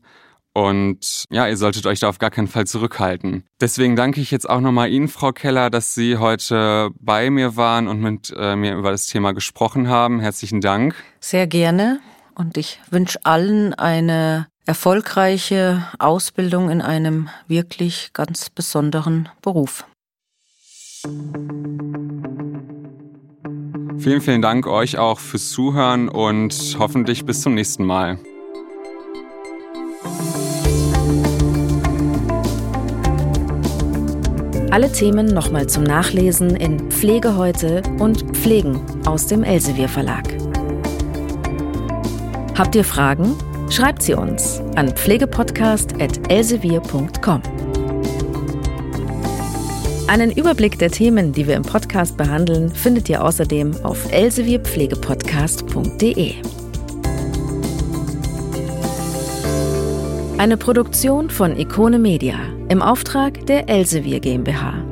Und 0.54 1.26
ja, 1.30 1.48
ihr 1.48 1.56
solltet 1.56 1.86
euch 1.86 2.00
da 2.00 2.10
auf 2.10 2.20
gar 2.20 2.30
keinen 2.30 2.48
Fall 2.48 2.68
zurückhalten. 2.68 3.46
Deswegen 3.62 3.96
danke 3.96 4.20
ich 4.20 4.32
jetzt 4.32 4.50
auch 4.50 4.60
nochmal 4.60 4.90
Ihnen, 4.90 5.08
Frau 5.08 5.32
Keller, 5.32 5.70
dass 5.70 5.96
Sie 5.96 6.18
heute 6.18 6.90
bei 7.00 7.30
mir 7.30 7.56
waren 7.56 7.88
und 7.88 8.02
mit 8.02 8.34
äh, 8.36 8.56
mir 8.56 8.76
über 8.76 8.92
das 8.92 9.06
Thema 9.06 9.32
gesprochen 9.34 9.88
haben. 9.88 10.20
Herzlichen 10.20 10.60
Dank. 10.60 10.96
Sehr 11.22 11.48
gerne. 11.48 12.02
Und 12.36 12.58
ich 12.58 12.80
wünsche 12.90 13.20
allen 13.24 13.74
eine 13.74 14.48
erfolgreiche 14.66 15.88
Ausbildung 16.00 16.70
in 16.70 16.82
einem 16.82 17.30
wirklich 17.48 18.12
ganz 18.14 18.50
besonderen 18.50 19.30
Beruf. 19.42 19.86
Vielen, 23.98 24.22
vielen 24.22 24.42
Dank 24.42 24.68
euch 24.68 24.98
auch 24.98 25.20
fürs 25.20 25.50
Zuhören 25.50 26.10
und 26.10 26.76
hoffentlich 26.80 27.26
bis 27.26 27.42
zum 27.42 27.54
nächsten 27.54 27.86
Mal. 27.86 28.20
Alle 34.72 34.92
Themen 34.92 35.28
nochmal 35.28 35.68
zum 35.68 35.84
Nachlesen 35.84 36.56
in 36.56 36.90
Pflege 36.90 37.36
heute 37.36 37.84
und 38.00 38.36
Pflegen 38.38 38.80
aus 39.06 39.28
dem 39.28 39.44
Elsevier 39.44 39.90
Verlag. 39.90 40.24
Habt 42.58 42.74
ihr 42.76 42.86
Fragen? 42.86 43.36
Schreibt 43.70 44.02
sie 44.02 44.14
uns 44.14 44.62
an 44.78 44.96
pflegepodcast.elsevier.com. 44.96 47.42
Einen 50.08 50.32
Überblick 50.32 50.80
der 50.80 50.92
Themen, 50.92 51.34
die 51.34 51.48
wir 51.48 51.58
im 51.58 51.64
Podcast 51.64 52.16
behandeln, 52.16 52.70
findet 52.70 53.10
ihr 53.10 53.26
außerdem 53.26 53.76
auf 53.84 54.10
elsevierpflegepodcast.de. 54.10 56.36
Eine 60.42 60.58
Produktion 60.58 61.30
von 61.30 61.56
Ikone 61.56 62.00
Media 62.00 62.34
im 62.68 62.82
Auftrag 62.82 63.46
der 63.46 63.70
Elsevier 63.70 64.20
GmbH. 64.20 64.91